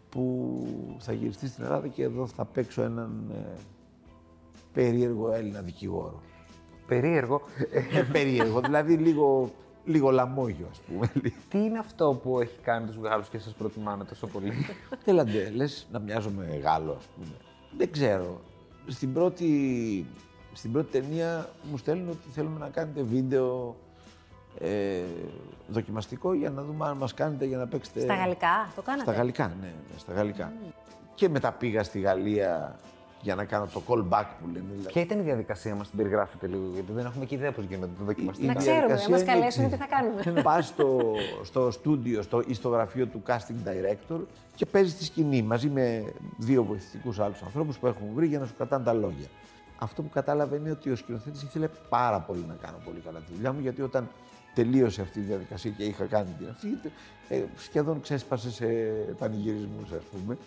που 0.10 0.66
θα 1.00 1.14
γυριστεί 1.14 1.48
στην 1.48 1.64
Ελλάδα 1.64 1.88
και 1.88 2.04
εδώ 2.04 2.28
θα 2.28 2.46
παίξω 2.46 2.82
έναν 2.82 3.32
ε, 3.34 3.60
περίεργο 4.74 5.32
Έλληνα 5.32 5.62
δικηγόρο. 5.62 6.22
Περίεργο. 6.88 7.42
Ε, 7.94 8.02
περίεργο, 8.12 8.60
δηλαδή 8.62 8.94
λίγο, 8.96 9.52
λίγο 9.86 10.12
λαμόγιο, 10.12 10.68
ας 10.72 10.80
πούμε. 10.80 11.12
Τι 11.50 11.64
είναι 11.64 11.80
αυτό 11.80 12.20
που 12.24 12.40
έχει 12.40 12.58
κάνει 12.62 12.86
τους 12.86 12.96
Γάλλους 12.96 13.30
και 13.30 13.40
σας 13.40 13.54
προτιμάνε 13.54 14.04
τόσο 14.04 14.28
πολύ; 14.28 14.52
Έλαντε, 15.06 15.50
λες 15.50 15.88
να 15.92 16.00
μοιάζομαι 16.00 16.60
Γάλλο, 16.64 16.92
ας 16.92 17.06
πούμε. 17.16 17.36
Δεν 17.78 17.92
ξέρω. 17.92 18.42
Στην 18.88 19.14
πρώτη, 19.14 20.06
στην 20.54 20.72
πρώτη 20.72 21.00
ταινία 21.00 21.50
μου 21.72 21.78
στέλνουν 21.78 22.10
ότι 22.10 22.30
θέλουμε 22.34 22.60
να 22.60 22.70
κάνετε 22.70 23.02
βίντεο 23.02 23.76
ε, 24.60 25.02
δοκιμαστικό 25.68 26.34
για 26.34 26.50
να 26.50 26.64
δούμε 26.64 26.88
αν 26.88 26.98
μας 26.98 27.14
κάνετε 27.14 27.46
για 27.46 27.58
να 27.58 27.68
παίξετε... 27.68 28.00
Στα 28.00 28.16
γαλλικά, 28.16 28.72
το 28.76 28.82
κάνατε; 28.82 29.04
Στα 29.04 29.12
γαλλικά, 29.12 29.48
ναι, 29.62 29.68
ναι, 29.68 29.98
στα 29.98 30.14
γαλλικά. 30.14 30.54
Και 31.16 31.30
μετά 31.30 31.52
πήγα 31.52 31.84
στη 31.84 32.00
Γαλλία 32.00 32.80
για 33.22 33.36
να 33.36 33.46
κάνω 33.46 33.68
το 33.74 33.82
callback 33.88 34.26
που 34.40 34.48
λένε. 34.48 34.66
δηλαδή. 34.72 34.88
Ποια 34.88 35.02
ήταν 35.02 35.20
η 35.20 35.22
διαδικασία 35.22 35.76
μας, 35.76 35.88
την 35.90 35.98
περιγράφετε 35.98 36.48
λίγο, 36.48 36.64
γιατί 36.74 36.92
δεν 36.92 37.06
έχουμε 37.06 37.26
και 37.26 37.36
ιδέα 37.36 37.52
πώς 37.52 37.64
γίνεται 37.64 37.90
το 37.98 38.04
δοκιμαστικό. 38.04 38.48
Να 38.48 38.54
Η 38.54 38.56
ξέρουμε, 38.56 38.82
να 38.82 38.88
διαδικασία 38.88 39.10
μας 39.10 39.22
είναι 39.22 39.32
καλέσουν 39.32 39.64
έτσι. 39.64 39.78
τι 39.78 39.82
θα 39.84 39.88
κάνουμε. 39.96 40.42
Πας 40.48 40.68
στο, 40.68 41.16
στο 41.44 41.72
στούντιο 41.72 42.22
στο, 42.22 42.44
ή 42.48 42.54
στο 42.54 42.70
γραφείο 42.70 43.06
του 43.06 43.22
casting 43.28 43.68
director 43.68 44.20
και 44.56 44.66
παίζεις 44.66 44.96
τη 44.98 45.04
σκηνή 45.04 45.42
μαζί 45.42 45.68
με 45.70 46.14
δύο 46.38 46.64
βοηθητικούς 46.64 47.20
άλλους 47.20 47.42
ανθρώπους 47.42 47.78
που 47.78 47.88
έχουν 47.88 48.08
βρει 48.14 48.28
για 48.28 48.40
να 48.40 48.46
σου 48.46 48.54
κρατάνε 48.58 48.84
τα 48.84 48.94
λόγια. 48.94 49.28
Αυτό 49.84 50.02
που 50.02 50.10
κατάλαβε 50.10 50.56
είναι 50.56 50.72
ότι 50.72 50.90
ο 50.90 50.96
σκηνοθέτης 50.96 51.44
ήθελε 51.44 51.68
πάρα 51.90 52.20
πολύ 52.20 52.46
να 52.48 52.54
κάνω 52.54 52.78
πολύ 52.86 53.00
καλά 53.00 53.20
τη 53.20 53.34
δουλειά 53.34 53.54
μου 53.54 53.60
γιατί 53.60 53.82
όταν 53.82 54.10
τελείωσε 54.54 55.02
αυτή 55.02 55.20
η 55.20 55.22
διαδικασία 55.22 55.72
και 55.72 55.84
είχα 55.84 56.06
κάνει 56.06 56.36
την 56.38 56.48
αυτή, 56.50 56.68
ε, 57.30 57.44
σχεδόν 57.58 58.02
ξέσπασε 58.02 58.52
σε 58.52 58.66
πανηγυρισμούς 59.18 59.92
ας 59.92 60.04
πούμε. 60.04 60.38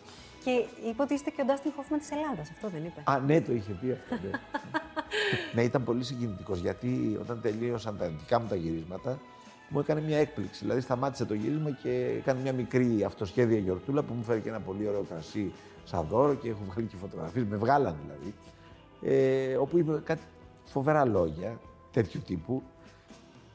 Και 0.45 0.51
είπε 0.89 1.03
ότι 1.03 1.15
είστε 1.15 1.31
και 1.31 1.43
ο 1.43 1.45
Ντάστιν 1.45 1.73
Χόφμαν 1.77 1.99
της 1.99 2.11
Ελλάδας. 2.11 2.51
Αυτό 2.51 2.69
δεν 2.69 2.85
είπε. 2.85 3.03
Α, 3.05 3.19
ναι, 3.19 3.41
το 3.41 3.53
είχε 3.53 3.73
πει 3.73 3.93
αυτό. 3.93 4.27
Ναι, 4.27 4.31
ναι 5.55 5.63
ήταν 5.63 5.85
πολύ 5.85 6.05
συγκινητικός 6.05 6.59
γιατί 6.59 7.19
όταν 7.21 7.41
τελείωσαν 7.41 7.99
τα 7.99 8.09
δικά 8.09 8.41
μου 8.41 8.47
τα 8.49 8.55
γυρίσματα, 8.55 9.19
μου 9.69 9.79
έκανε 9.79 10.01
μια 10.01 10.19
έκπληξη. 10.19 10.61
Δηλαδή, 10.61 10.81
σταμάτησε 10.81 11.25
το 11.25 11.35
γύρισμα 11.35 11.71
και 11.71 12.15
έκανε 12.19 12.41
μια 12.41 12.53
μικρή 12.53 13.05
αυτοσχέδια 13.05 13.59
γιορτούλα 13.59 14.03
που 14.03 14.15
μου 14.15 14.23
φέρει 14.23 14.41
και 14.41 14.49
ένα 14.49 14.61
πολύ 14.61 14.89
ωραίο 14.89 15.03
κρασί 15.03 15.53
σαν 15.85 16.07
δώρο 16.11 16.35
και 16.35 16.49
έχω 16.49 16.61
βγάλει 16.71 16.87
και 16.87 16.97
φωτογραφίες. 16.97 17.45
Με 17.45 17.57
βγάλαν 17.57 17.97
δηλαδή. 18.03 18.35
Ε, 19.05 19.57
όπου 19.57 19.79
είπε 19.79 20.01
κάτι 20.05 20.23
φοβερά 20.65 21.05
λόγια 21.05 21.59
τέτοιου 21.93 22.21
τύπου 22.27 22.63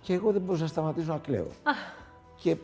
και 0.01 0.13
εγώ 0.13 0.31
δεν 0.31 0.41
μπορούσα 0.41 0.63
να 0.63 0.69
σταματήσω 0.69 1.11
να 1.11 1.17
κλαίω. 1.17 1.47
και 2.41 2.51
ε, 2.51 2.57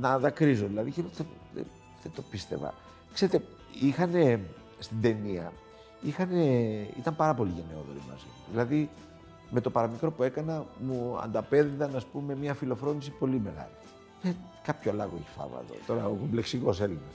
να 0.00 0.18
δακρύζω 0.18 0.66
δηλαδή 0.66 0.90
και 0.90 1.02
δεν, 1.02 1.26
δεν, 1.54 1.64
δεν 2.02 2.12
το 2.14 2.22
πίστευα. 2.30 2.74
Ξέρετε, 3.12 3.44
είχαν 3.80 4.10
στην 4.78 5.00
ταινία, 5.00 5.52
είχανε, 6.02 6.44
ήταν 6.98 7.16
πάρα 7.16 7.34
πολύ 7.34 7.50
γενναιόδοροι 7.50 7.98
μαζί. 8.08 8.24
μου. 8.26 8.44
Δηλαδή, 8.50 8.90
με 9.50 9.60
το 9.60 9.70
παραμικρό 9.70 10.10
που 10.10 10.22
έκανα, 10.22 10.66
μου 10.80 11.18
ανταπέδιδαν, 11.22 11.96
ας 11.96 12.04
πούμε, 12.04 12.36
μια 12.36 12.54
φιλοφρόνηση 12.54 13.10
πολύ 13.10 13.40
μεγάλη. 13.44 13.72
Ε, 14.22 14.30
κάποιο 14.62 14.92
λάγο 14.92 15.12
έχει 15.20 15.30
φάβα 15.36 15.62
εδώ. 15.64 15.74
Τώρα 15.86 16.06
ο 16.06 16.14
κομπλεξικός 16.14 16.80
Έλληνας. 16.80 17.14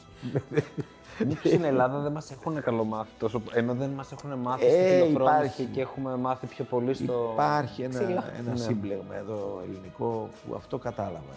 Μήπως 1.20 1.40
στην 1.52 1.64
Ελλάδα 1.64 2.00
δεν 2.00 2.12
μας 2.12 2.32
έχουν 2.32 2.62
καλομάθει 2.62 3.10
τόσο, 3.20 3.42
ενώ 3.54 3.74
δεν 3.74 3.90
μας 3.90 4.12
έχουν 4.12 4.34
μάθει 4.34 4.66
Ε, 4.66 4.70
στη 4.70 4.78
φιλοφρόνηση 5.06 5.44
υπάρχει. 5.44 5.66
και 5.66 5.82
έχουμε 5.82 6.16
μάθει 6.18 6.46
πιο 6.48 6.64
πολύ 6.64 6.94
στο. 6.94 7.30
Υπάρχει 7.34 7.82
ένα, 7.82 7.94
Ξύλο. 8.00 8.24
ένα 8.40 8.52
Ναι. 8.52 8.58
σύμπλεγμα 8.58 9.16
εδώ 9.16 9.62
ελληνικό 9.68 10.30
που 10.48 10.56
αυτό 10.56 10.78
κατάλαβα. 10.78 11.34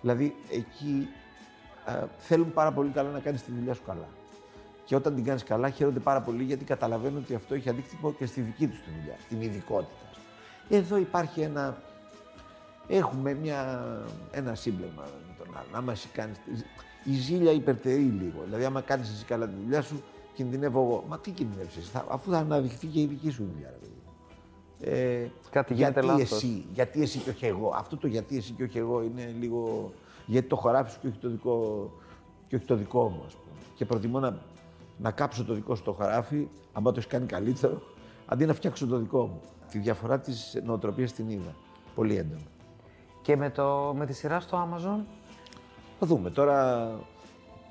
Δηλαδή 0.00 0.34
εκεί 0.50 1.08
α, 1.84 1.92
θέλουν 2.18 2.52
πάρα 2.52 2.72
πολύ 2.72 2.90
καλά 2.90 3.08
να 3.10 3.18
κάνεις 3.18 3.42
τη 3.42 3.50
δουλειά 3.52 3.74
σου 3.74 3.82
καλά. 3.86 4.08
Και 4.84 4.94
όταν 4.96 5.14
την 5.14 5.24
κάνεις 5.24 5.44
καλά 5.44 5.70
χαίρονται 5.70 5.98
πάρα 5.98 6.20
πολύ 6.20 6.42
γιατί 6.42 6.64
καταλαβαίνουν 6.64 7.18
ότι 7.22 7.34
αυτό 7.34 7.54
έχει 7.54 7.68
αντίκτυπο 7.68 8.12
και 8.12 8.26
στη 8.26 8.40
δική 8.40 8.66
τους 8.66 8.78
τη 8.78 8.90
δουλειά, 8.98 9.14
την 9.28 9.40
ειδικότητα. 9.40 9.90
Εδώ 10.68 10.96
υπάρχει 10.96 11.40
ένα... 11.40 11.76
Έχουμε 12.88 13.34
μια, 13.34 13.82
ένα 14.30 14.54
σύμπλεγμα 14.54 15.02
με 15.02 15.34
τον 15.44 15.46
άλλον. 15.56 15.74
Άμα 15.74 15.92
εσύ 15.92 16.08
κάνεις... 16.08 16.36
Η 17.04 17.12
ζήλια 17.14 17.52
υπερτερεί 17.52 18.02
λίγο. 18.02 18.42
Δηλαδή, 18.44 18.64
άμα 18.64 18.80
κάνεις 18.80 19.10
εσύ 19.10 19.24
καλά 19.24 19.48
τη 19.48 19.54
δουλειά 19.64 19.82
σου, 19.82 20.02
κινδυνεύω 20.34 20.80
εγώ. 20.82 21.04
Μα 21.08 21.18
τι 21.18 21.30
κινδυνεύεις 21.30 21.76
εσύ, 21.76 21.90
θα- 21.90 22.04
αφού 22.10 22.30
θα 22.30 22.38
αναδειχθεί 22.38 22.86
και 22.86 23.00
η 23.00 23.06
δική 23.06 23.30
σου 23.30 23.48
δουλειά. 23.52 23.68
Ρε, 23.70 23.76
παιδί. 23.76 23.92
Ε, 24.80 25.30
Κάτι 25.50 25.74
γίνεται 25.74 26.00
γιατί 26.00 26.20
λάθος. 26.20 26.32
εσύ, 26.42 26.64
γιατί 26.72 27.02
εσύ 27.02 27.18
και 27.18 27.30
όχι 27.30 27.46
εγώ. 27.46 27.72
Αυτό 27.76 27.96
το 27.96 28.06
γιατί 28.06 28.36
εσύ 28.36 28.52
και 28.52 28.62
όχι 28.62 28.78
εγώ 28.78 29.02
είναι 29.02 29.34
λίγο. 29.38 29.92
Γιατί 30.26 30.48
το 30.48 30.56
χωράφι 30.56 30.90
σου 30.92 30.98
και 31.00 31.06
όχι 31.08 31.18
το 31.18 31.28
δικό, 31.28 31.90
και 32.48 32.56
όχι 32.56 32.64
το 32.64 32.74
δικό 32.76 33.08
μου, 33.08 33.22
ας 33.26 33.32
πούμε. 33.34 33.56
Και 33.74 33.84
προτιμώ 33.84 34.18
να, 34.20 34.38
να 34.98 35.10
κάψω 35.10 35.44
το 35.44 35.54
δικό 35.54 35.74
σου 35.74 35.82
το 35.82 35.92
χωράφι, 35.92 36.48
αν 36.72 36.82
το 36.82 36.90
έχεις 36.90 37.06
κάνει 37.06 37.26
καλύτερο, 37.26 37.82
αντί 38.26 38.46
να 38.46 38.54
φτιάξω 38.54 38.86
το 38.86 38.96
δικό 38.98 39.26
μου. 39.26 39.40
Τη 39.70 39.78
διαφορά 39.78 40.18
της 40.20 40.60
νοοτροπίας 40.64 41.12
την 41.12 41.28
είδα. 41.30 41.54
Πολύ 41.94 42.16
έντονα. 42.16 42.40
Και 43.22 43.36
με, 43.36 43.50
το, 43.50 43.94
με 43.96 44.06
τη 44.06 44.12
σειρά 44.12 44.40
στο 44.40 44.68
Amazon. 44.68 45.04
Θα 45.98 46.06
δούμε. 46.06 46.30
Τώρα, 46.30 46.90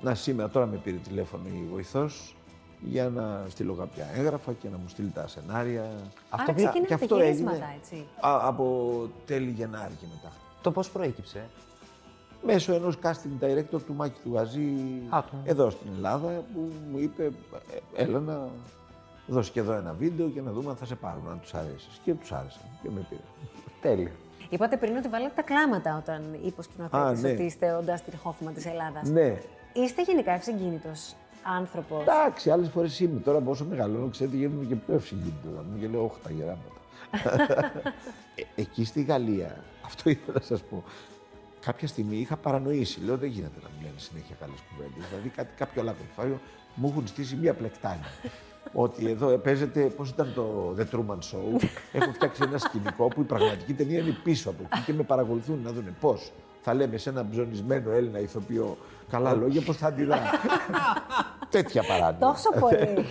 να 0.00 0.14
σήμερα, 0.14 0.48
τώρα 0.48 0.66
με 0.66 0.76
πήρε 0.76 0.96
τηλέφωνο 0.96 1.42
η 1.48 1.66
βοηθός 1.72 2.36
για 2.80 3.08
να 3.08 3.44
στείλω 3.48 3.74
κάποια 3.74 4.06
έγγραφα 4.14 4.52
και 4.52 4.68
να 4.68 4.76
μου 4.76 4.88
στείλει 4.88 5.10
τα 5.10 5.26
σενάρια. 5.28 5.90
Άρα 6.30 6.44
και- 6.44 6.52
ξεκινάνε 6.52 6.80
και 6.80 6.86
τα 6.88 6.94
αυτό 6.94 7.16
γυρίσματα, 7.16 7.54
έγινε 7.56 7.74
έτσι. 7.80 8.06
α- 8.20 8.46
από 8.48 8.92
τέλη 9.26 9.50
Γενάρη 9.50 9.94
και 10.00 10.06
μετά. 10.14 10.32
Το 10.62 10.70
πώς 10.70 10.90
προέκυψε; 10.90 11.48
Μέσω 12.42 12.72
ενός 12.74 12.98
casting 13.02 13.44
director 13.44 13.80
του 13.86 13.94
Μάκη 13.96 14.20
του 14.24 14.32
Γαζή 14.34 14.72
Α, 15.08 15.22
του. 15.22 15.36
εδώ 15.44 15.70
στην 15.70 15.86
Ελλάδα 15.96 16.28
που 16.54 16.70
μου 16.90 16.98
είπε 16.98 17.24
«Ε, 17.94 18.02
έλα 18.02 18.18
να 18.20 18.48
δώσει 19.26 19.50
και 19.50 19.60
εδώ 19.60 19.72
ένα 19.72 19.92
βίντεο 19.98 20.28
και 20.28 20.40
να 20.40 20.52
δούμε 20.52 20.70
αν 20.70 20.76
θα 20.76 20.84
σε 20.84 20.94
πάρουν, 20.94 21.28
αν 21.30 21.40
τους 21.40 21.54
αρέσεις. 21.54 22.00
Και 22.04 22.14
τους 22.14 22.32
άρεσε 22.32 22.58
και 22.82 22.88
με 22.90 23.06
πήρε. 23.08 23.20
Τέλειο. 23.80 24.10
Είπατε 24.48 24.76
πριν 24.76 24.96
ότι 24.96 25.08
βάλατε 25.08 25.32
τα 25.34 25.42
κλάματα 25.42 25.96
όταν 25.96 26.38
είπε 26.44 26.60
ο 26.60 26.62
σκηνοθέτη 26.62 26.96
Α, 26.96 27.12
ναι. 27.12 27.30
ότι 27.30 27.42
είστε 27.42 27.72
ο 27.72 27.82
Ντάστιν 27.82 28.18
Χόφμαν 28.22 28.54
της 28.54 28.66
Ελλάδας. 28.66 29.08
Ναι, 29.08 29.36
Είστε 29.72 30.02
γενικά 30.02 30.32
ευσυγκίνητος 30.32 31.14
άνθρωπος; 31.42 32.02
εντάξει, 32.02 32.50
άλλες 32.50 32.68
φορές 32.68 33.00
είμαι. 33.00 33.20
Τώρα 33.20 33.40
πόσο 33.40 33.64
μεγαλώνω, 33.64 34.08
ξέρετε, 34.08 34.36
γίνομαι 34.36 34.64
και 34.64 34.74
πιο 34.74 34.94
ευσυγκίνητος. 34.94 35.52
Μου 35.72 35.78
και 35.80 35.86
λέω, 35.86 36.04
Όχι, 36.04 36.20
τα 36.22 36.30
γεράματα. 36.30 36.72
Ε, 38.34 38.60
εκεί 38.60 38.84
στη 38.84 39.02
Γαλλία, 39.02 39.64
αυτό 39.84 40.10
ήθελα 40.10 40.38
να 40.38 40.44
σας 40.44 40.62
πω. 40.62 40.84
Κάποια 41.60 41.88
στιγμή 41.88 42.16
είχα 42.16 42.36
παρανοήσει. 42.36 43.00
Λέω, 43.04 43.16
δεν 43.16 43.28
γίνεται 43.28 43.60
να 43.62 43.68
μου 43.68 43.82
λένε 43.82 43.94
συνέχεια 43.96 44.36
καλές 44.40 44.58
κουβέντες. 44.70 45.08
Δηλαδή, 45.08 45.28
κάτι, 45.28 45.48
κάποιο 45.56 45.80
άλλο 45.82 45.94
κεφάλαιο 46.08 46.40
μου 46.74 46.88
έχουν 46.88 47.06
στήσει 47.06 47.36
μία 47.36 47.54
πλεκτάνια. 47.54 48.06
Ότι 48.72 49.10
εδώ 49.10 49.26
παίζεται, 49.38 49.80
πώς 49.80 50.08
ήταν 50.10 50.32
το 50.34 50.74
The 50.78 50.94
Truman 50.96 51.14
Show. 51.18 51.62
Έχω 51.92 52.12
φτιάξει 52.12 52.42
ένα 52.46 52.58
σκηνικό 52.58 53.08
που 53.08 53.20
η 53.20 53.24
πραγματική 53.24 53.74
ταινία 53.74 53.98
είναι 53.98 54.16
πίσω 54.22 54.50
από 54.50 54.62
εκεί 54.72 54.82
και 54.84 54.92
με 54.92 55.02
παρακολουθούν 55.02 55.60
να 55.64 55.72
δουν 55.72 55.96
πώς 56.00 56.32
θα 56.60 56.74
λέμε 56.74 56.96
σε 56.96 57.10
ένα 57.10 57.26
ψωνισμένο 57.30 57.90
Έλληνα 57.90 58.18
ηθοποιό 58.20 58.76
καλά 59.10 59.34
λόγια, 59.34 59.62
πώς 59.62 59.76
θα 59.76 59.86
αντιδρά. 59.86 60.18
Τέτοια 61.50 61.82
παράνοια. 61.82 62.18
Τόσο 62.18 62.50
πολύ. 62.60 63.06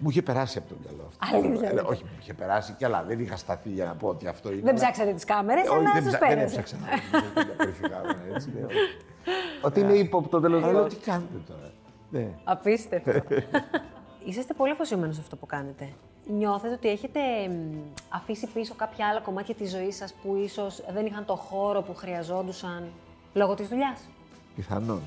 Μου 0.00 0.10
είχε 0.10 0.22
περάσει 0.22 0.58
από 0.58 0.68
τον 0.68 0.76
καλό 0.86 1.08
αυτό. 1.08 1.36
Αλήθεια. 1.36 1.68
Ε, 1.70 1.82
όχι, 1.86 2.02
μου 2.04 2.10
είχε 2.20 2.34
περάσει 2.34 2.72
κι 2.72 2.84
άλλα. 2.84 3.04
Δεν 3.08 3.20
είχα 3.20 3.36
σταθεί 3.36 3.68
για 3.68 3.84
να 3.84 3.94
πω 3.94 4.08
ότι 4.08 4.26
αυτό 4.26 4.52
είναι. 4.52 4.60
Δεν 4.60 4.74
ψάξατε 4.74 5.12
τις 5.12 5.24
κάμερες, 5.24 5.64
Ε, 5.66 5.68
όχι, 5.68 5.78
αλλά 5.78 5.92
δεν, 5.92 6.02
σας 6.02 6.12
ψα- 6.12 6.26
δεν 6.26 6.28
πέρασε. 6.36 6.58
έψαξα. 6.58 6.76
Δεν 7.34 7.46
τα 7.46 7.52
περίφυγα, 7.56 8.00
έτσι, 8.34 8.52
ναι, 8.54 8.64
όχι. 8.64 8.76
Ότι 9.62 9.80
είναι 9.80 9.92
ύποπτο 9.92 10.40
τέλος 10.40 10.62
Αλλά 10.62 10.72
λέω, 10.72 10.82
πάντων. 10.82 10.98
τι 10.98 11.04
κάνετε 11.04 11.38
τώρα; 11.48 11.70
Ναι. 12.10 12.28
Απίστευτο. 12.44 13.12
Είσαστε 14.28 14.54
πολύ 14.54 14.72
αφοσιωμένος 14.72 15.14
σε 15.14 15.20
αυτό 15.20 15.36
που 15.36 15.46
κάνετε. 15.46 15.92
Νιώθετε 16.26 16.74
ότι 16.74 16.88
έχετε 16.88 17.20
μ, 17.48 17.78
αφήσει 18.08 18.46
πίσω 18.46 18.74
κάποια 18.74 19.08
άλλα 19.08 19.20
κομμάτια 19.20 19.54
της 19.54 19.70
ζωής 19.70 19.96
σας 19.96 20.14
που 20.22 20.36
ίσως 20.36 20.82
δεν 20.92 21.06
είχαν 21.06 21.24
το 21.24 21.36
χώρο 21.36 21.82
που 21.82 21.94
χρειαζόντουσαν 21.94 22.88
λόγω 23.34 23.54
της 23.54 23.68
δουλειάς; 23.68 24.00
Πιθανόν. 24.54 25.02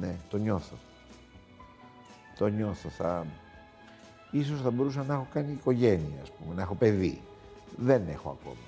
Ναι, 0.00 0.14
το 0.30 0.36
νιώθω. 0.36 0.76
Το 2.38 2.46
νιώθω. 2.46 2.88
Θα... 2.88 3.26
Ίσως 4.30 4.60
θα 4.60 4.70
μπορούσα 4.70 5.02
να 5.02 5.14
έχω 5.14 5.26
κάνει 5.32 5.52
οικογένεια, 5.52 6.22
ας 6.22 6.30
πούμε, 6.30 6.54
να 6.54 6.62
έχω 6.62 6.74
παιδί. 6.74 7.20
Δεν 7.76 8.08
έχω 8.08 8.38
ακόμα. 8.40 8.64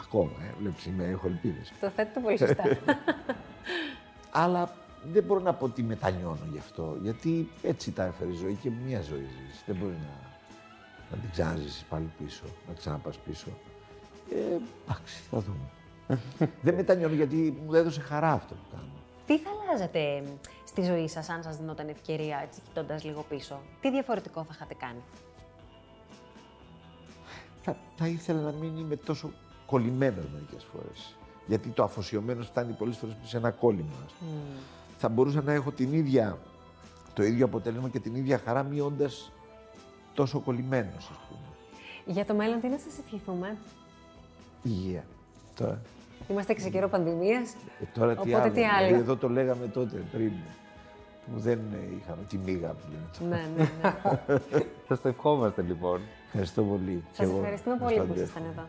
Ακόμα, 0.00 0.44
ε. 0.44 0.54
Βλέπεις, 0.60 0.86
είμαι, 0.86 1.04
έχω 1.04 1.26
ελπίδες. 1.26 1.72
Το 1.80 1.88
θέτετε 1.88 2.20
πολύ 2.20 2.38
σωστά. 2.38 2.64
Αλλά 4.42 4.74
δεν 5.12 5.24
μπορώ 5.24 5.40
να 5.40 5.54
πω 5.54 5.64
ότι 5.64 5.82
μετανιώνω 5.82 6.46
γι' 6.52 6.58
αυτό, 6.58 6.96
γιατί 7.02 7.48
έτσι 7.62 7.92
τα 7.92 8.04
έφερε 8.04 8.30
η 8.30 8.34
ζωή 8.36 8.54
και 8.54 8.70
μία 8.86 9.00
ζωή 9.00 9.24
ζεις. 9.24 9.62
Δεν 9.66 9.76
μπορεί 9.76 9.92
να, 9.92 10.30
να 11.10 11.16
την 11.16 11.30
ξαναζήσεις 11.30 11.82
πάλι 11.82 12.10
πίσω, 12.18 12.44
να 12.68 12.74
ξαναπάς 12.74 13.16
πίσω. 13.18 13.48
Ε, 14.30 14.56
εντάξει, 14.84 15.22
θα 15.30 15.38
δούμε. 15.38 15.68
δεν 16.62 16.74
μετανιώνω 16.74 17.14
γιατί 17.14 17.62
μου 17.66 17.74
έδωσε 17.74 18.00
χαρά 18.00 18.32
αυτό 18.32 18.54
που 18.54 18.76
κάνω. 18.76 18.92
Τι 19.26 19.38
θα 19.38 19.50
αλλάζατε 19.50 20.22
μ, 20.26 20.46
στη 20.64 20.82
ζωή 20.82 21.08
σας 21.08 21.28
αν 21.28 21.42
σας 21.42 21.56
δινόταν 21.56 21.88
ευκαιρία, 21.88 22.40
έτσι 22.42 22.60
κοιτώντας 22.60 23.04
λίγο 23.04 23.24
πίσω; 23.28 23.60
Τι 23.80 23.90
διαφορετικό 23.90 24.44
θα 24.44 24.50
είχατε 24.54 24.74
κάνει; 24.74 25.02
θα, 27.62 27.76
θα 27.96 28.06
ήθελα 28.06 28.40
να 28.40 28.52
μην 28.52 28.76
είμαι 28.76 28.96
τόσο 28.96 29.32
κολλημένος 29.66 30.24
μερικές 30.32 30.64
φορές. 30.64 31.16
Γιατί 31.46 31.68
το 31.68 31.82
αφοσιωμένο 31.82 32.42
φτάνει 32.42 32.72
πολλές 32.72 32.96
φορές 32.96 33.16
σε 33.22 33.36
ένα 33.36 33.50
κόλλημα. 33.50 33.96
ας 34.06 34.12
πούμε. 34.12 34.30
Θα 35.04 35.08
μπορούσα 35.10 35.42
να 35.42 35.52
έχω 35.52 35.70
την 35.70 35.92
ίδια, 35.92 36.38
το 37.14 37.22
ίδιο 37.22 37.44
αποτέλεσμα 37.44 37.88
και 37.88 37.98
την 37.98 38.14
ίδια 38.14 38.38
χαρά 38.44 38.62
μειώντας 38.62 39.32
τόσο 40.14 40.40
κολλημένος, 40.40 41.10
ας 41.10 41.18
πούμε. 41.28 41.46
Για 42.06 42.24
το 42.24 42.34
μέλλον, 42.34 42.60
τι 42.60 42.68
να 42.68 42.78
σας 42.78 42.98
ευχηθούμε; 42.98 43.56
Υγεία. 44.62 45.04
Τώρα, 45.56 45.80
Είμαστε 46.30 46.54
και 46.54 46.60
σε 46.60 46.68
καιρό 46.70 46.88
πανδημίας. 46.88 47.52
ε, 47.80 47.84
τώρα 47.94 48.12
τι 48.14 48.18
Οπότε 48.18 48.34
άλλο. 48.36 48.52
τι 48.52 48.60
δηλαδή, 48.60 48.84
άλλο. 48.84 48.96
εδώ 48.96 49.16
το 49.16 49.28
λέγαμε 49.28 49.66
τότε 49.66 49.96
πριν. 50.12 50.32
Που 51.32 51.40
δεν 51.40 51.58
ε, 51.72 51.96
είχαμε 52.00 52.22
τη 52.28 52.36
μίγα 52.36 52.68
που 52.68 52.86
λένε 52.90 53.08
τώρα. 53.18 53.36
ναι, 53.36 53.48
ναι, 53.56 53.70
ναι. 53.82 54.60
Σας 54.88 55.00
το 55.00 55.08
ευχόμαστε 55.08 55.62
λοιπόν. 55.62 56.00
Ευχαριστώ 56.26 56.62
πολύ. 56.62 57.04
Σας 57.12 57.28
ευχαριστούμε 57.30 57.76
πολύ 57.76 58.00
που 58.00 58.14
ήσασταν 58.14 58.42
εδώ. 58.52 58.62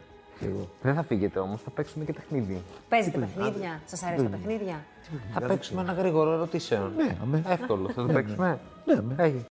Και 0.44 0.50
εγώ. 0.50 0.70
Δεν 0.82 0.94
θα 0.94 1.04
φύγετε 1.04 1.40
όμως, 1.40 1.62
θα 1.62 1.70
παίξουμε 1.70 2.06
και 2.06 2.14
παιχνίδι. 2.14 2.62
Παίζετε 2.90 3.18
παιχνίδια, 3.18 3.82
σας 3.86 4.04
αρέσουν 4.04 4.32
τα 4.32 4.38
παιχνίδια; 4.38 4.86
Θα 5.34 5.42
παίξουμε 5.42 5.82
ένα 5.82 5.94
γρήγορο 5.94 6.32
ερωτήσεων. 6.32 6.92
Ναι, 6.96 7.18
αμέ. 7.22 7.44
Εύκολο. 7.48 7.90
Θα 7.90 8.06
το 8.06 8.14
παίξουμε. 8.14 8.60
Ναι, 8.86 8.94
αμέ. 8.94 9.16
Έχει. 9.18 9.46